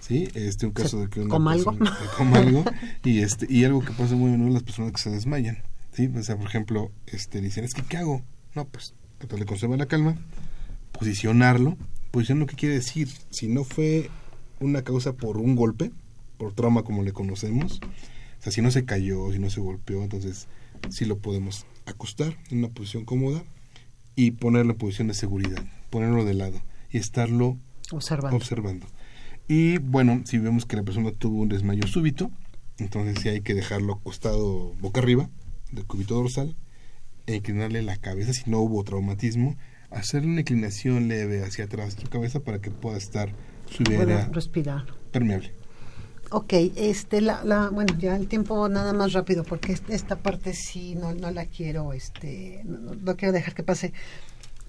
[0.01, 0.29] ¿Sí?
[0.35, 1.73] Este, un caso Se de que una coma algo.
[1.79, 2.65] persona- eh, coma algo.
[3.05, 5.59] Y, este, y algo que pasa muy menudo en las personas que se desmayan.
[5.93, 6.11] ¿Sí?
[6.17, 8.23] O sea, por ejemplo, este, dicen, es que ¿qué hago?
[8.55, 10.17] No, pues tratar de conservar la calma,
[10.93, 11.77] posicionarlo.
[12.11, 14.11] Posicionar lo que quiere decir, si no fue
[14.59, 15.93] una causa por un golpe,
[16.39, 17.81] por trauma como le conocemos,
[18.41, 20.49] o sea, si no se cayó, si no se golpeó, entonces
[20.89, 23.45] sí lo podemos acostar en una posición cómoda
[24.17, 27.59] y ponerlo en posición de seguridad, ponerlo de lado y estarlo
[27.93, 28.37] Observando.
[28.37, 28.87] observando.
[29.47, 32.31] Y bueno, si vemos que la persona tuvo un desmayo súbito,
[32.79, 35.29] entonces sí hay que dejarlo acostado boca arriba
[35.71, 36.57] del cúbito dorsal
[37.33, 39.57] e inclinarle la cabeza si no hubo traumatismo,
[39.91, 43.31] hacerle una inclinación leve hacia atrás de su cabeza para que pueda estar
[43.71, 44.85] su Pueda idea respirar.
[45.13, 45.53] permeable.
[46.33, 50.55] Ok, este, la, la, bueno, ya el tiempo nada más rápido, porque est- esta parte
[50.55, 53.93] sí no, no la quiero, este, no, no- no quiero dejar que pase.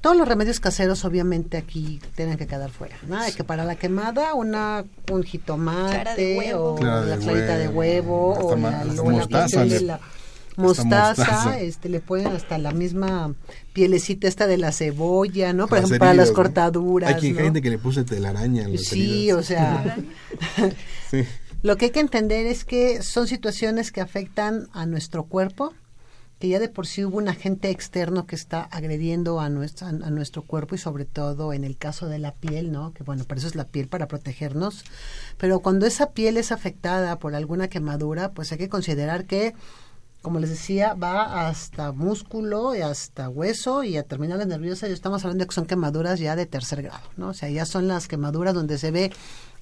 [0.02, 2.96] Todos los remedios caseros, obviamente, aquí tienen que quedar fuera.
[3.08, 6.72] Nada de que para la quemada, una, un Clara de jitomate huevo.
[6.72, 10.00] o Clara la clarita de huevo o la, mostaza la
[10.58, 11.60] mostaza, mostaza.
[11.60, 13.34] este, le ponen hasta la misma
[13.74, 15.68] pielecita esta de la cebolla, ¿no?
[15.68, 19.30] Por Las ejemplo, para las cortaduras, Hay gente que le puse telaraña en las Sí,
[19.30, 19.38] heridas.
[19.40, 19.98] o sea,
[21.10, 21.24] Sí.
[21.64, 25.74] lo que hay que entender es que son situaciones que afectan a nuestro cuerpo,
[26.40, 30.42] que ya de por sí hubo un agente externo que está agrediendo a, a nuestro
[30.42, 32.94] cuerpo y sobre todo en el caso de la piel, ¿no?
[32.94, 34.84] Que bueno, por eso es la piel para protegernos.
[35.38, 39.54] Pero cuando esa piel es afectada por alguna quemadura, pues hay que considerar que,
[40.22, 44.90] como les decía, va hasta músculo y hasta hueso y a terminales nerviosas.
[44.90, 47.30] Y estamos hablando de que son quemaduras ya de tercer grado, ¿no?
[47.30, 49.12] O sea, ya son las quemaduras donde se ve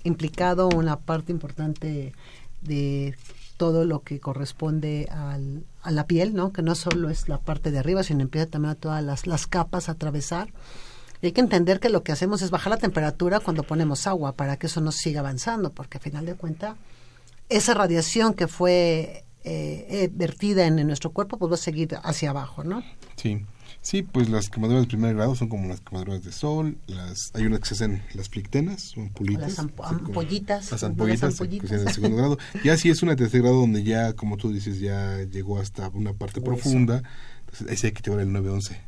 [0.04, 2.14] implicado una parte importante
[2.62, 3.16] de
[3.58, 6.52] todo lo que corresponde al, a la piel, ¿no?
[6.52, 9.90] Que no solo es la parte de arriba, sino empieza también a todas las, capas
[9.90, 10.50] a atravesar.
[11.22, 14.34] Y hay que entender que lo que hacemos es bajar la temperatura cuando ponemos agua
[14.34, 16.76] para que eso no siga avanzando, porque a final de cuentas
[17.50, 21.98] esa radiación que fue eh, eh, vertida en, en nuestro cuerpo pues va a seguir
[22.04, 22.84] hacia abajo, ¿no?
[23.16, 23.46] Sí,
[23.82, 27.46] sí, pues las quemaduras de primer grado son como las quemaduras de sol, las hay
[27.46, 29.42] unas que se hacen las plictenas, son ampulitas.
[29.50, 31.82] Las ampollitas, Las ampollitas, Las que ampollitas.
[31.84, 32.38] se segundo grado.
[32.64, 36.14] Ya si es una tercer grado donde ya, como tú dices, ya llegó hasta una
[36.14, 36.52] parte Hueso.
[36.62, 37.04] profunda,
[37.42, 38.82] entonces ahí sí hay que llevar el 911.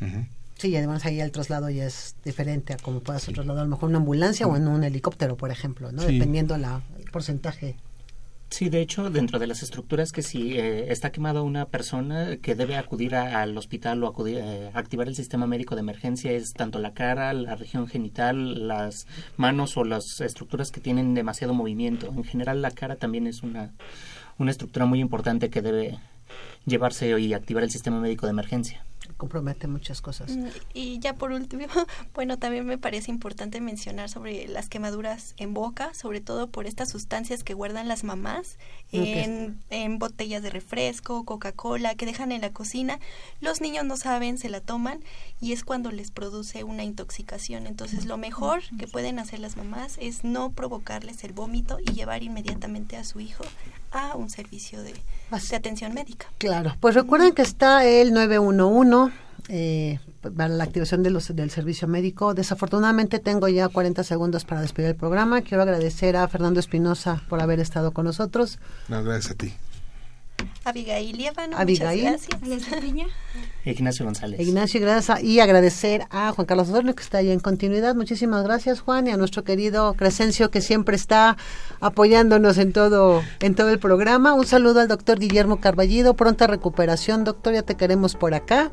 [0.00, 0.26] Ujú.
[0.58, 3.64] Sí, y además ahí el traslado ya es diferente a como pueda ser trasladado a
[3.64, 6.02] lo mejor en una ambulancia o en un helicóptero, por ejemplo, ¿no?
[6.02, 6.14] Sí.
[6.14, 7.76] Dependiendo la, el porcentaje.
[8.52, 12.54] Sí, de hecho, dentro de las estructuras que si eh, está quemada una persona que
[12.54, 16.78] debe acudir al hospital o acudir, eh, activar el sistema médico de emergencia es tanto
[16.78, 19.06] la cara, la región genital, las
[19.38, 22.08] manos o las estructuras que tienen demasiado movimiento.
[22.14, 23.72] En general, la cara también es una,
[24.36, 25.98] una estructura muy importante que debe
[26.66, 28.84] llevarse y activar el sistema médico de emergencia.
[29.16, 30.30] Compromete muchas cosas.
[30.36, 31.64] Mm, Y ya por último,
[32.14, 36.90] bueno, también me parece importante mencionar sobre las quemaduras en boca, sobre todo por estas
[36.90, 38.58] sustancias que guardan las mamás
[38.92, 42.98] en, en botellas de refresco, Coca-Cola, que dejan en la cocina.
[43.40, 45.00] Los niños no saben, se la toman
[45.40, 47.66] y es cuando les produce una intoxicación.
[47.66, 52.22] Entonces, lo mejor que pueden hacer las mamás es no provocarles el vómito y llevar
[52.22, 53.44] inmediatamente a su hijo
[53.90, 56.26] a un servicio de, de atención médica.
[56.38, 59.01] Claro, pues recuerden que está el 911
[59.48, 62.34] eh, para la activación de los, del servicio médico.
[62.34, 65.42] Desafortunadamente tengo ya 40 segundos para despedir el programa.
[65.42, 68.58] Quiero agradecer a Fernando Espinosa por haber estado con nosotros.
[68.88, 69.52] No, gracias a ti.
[70.64, 72.04] Abigail Líbano, Abigail.
[72.04, 73.51] muchas gracias.
[73.64, 74.40] Ignacio González.
[74.40, 75.22] Ignacio, gracias.
[75.22, 77.94] Y agradecer a Juan Carlos Osornio, que está ahí en continuidad.
[77.94, 81.36] Muchísimas gracias, Juan, y a nuestro querido Crescencio, que siempre está
[81.80, 84.34] apoyándonos en todo, en todo el programa.
[84.34, 86.14] Un saludo al doctor Guillermo Carballido.
[86.14, 88.70] Pronta recuperación, doctor, ya te queremos por acá.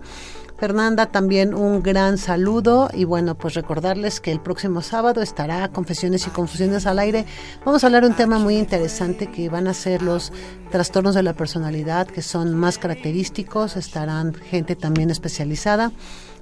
[0.59, 6.27] Fernanda, también un gran saludo y bueno, pues recordarles que el próximo sábado estará Confesiones
[6.27, 7.25] y Confusiones al aire.
[7.63, 10.33] Vamos a hablar de un tema muy interesante que van a ser los
[10.69, 15.93] trastornos de la personalidad que son más característicos, estarán gente también especializada.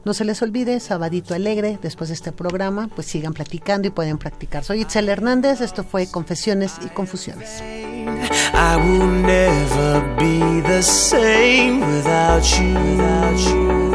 [0.03, 4.17] No se les olvide, sabadito alegre, después de este programa, pues sigan platicando y pueden
[4.17, 4.63] practicar.
[4.63, 7.61] Soy Itzel Hernández, esto fue Confesiones y Confusiones.
[7.61, 12.73] I will never be the same without you.
[12.73, 13.86] Without you.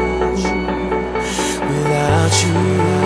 [2.33, 3.02] Without you.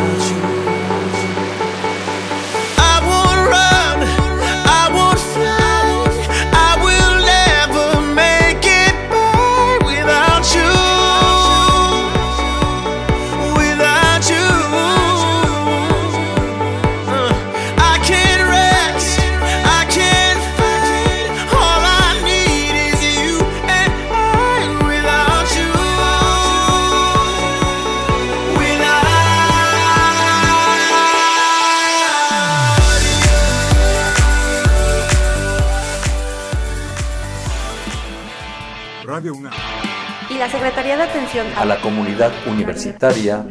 [40.66, 43.44] Secretaría de Atención a la comunidad universitaria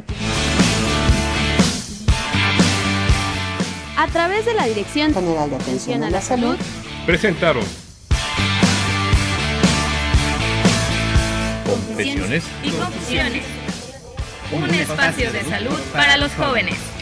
[3.95, 6.57] a través de la Dirección General de Atención a la Salud
[7.05, 7.63] Presentaron
[11.65, 13.43] Confesiones y confusiones.
[14.51, 16.94] Un espacio de salud para los jóvenes.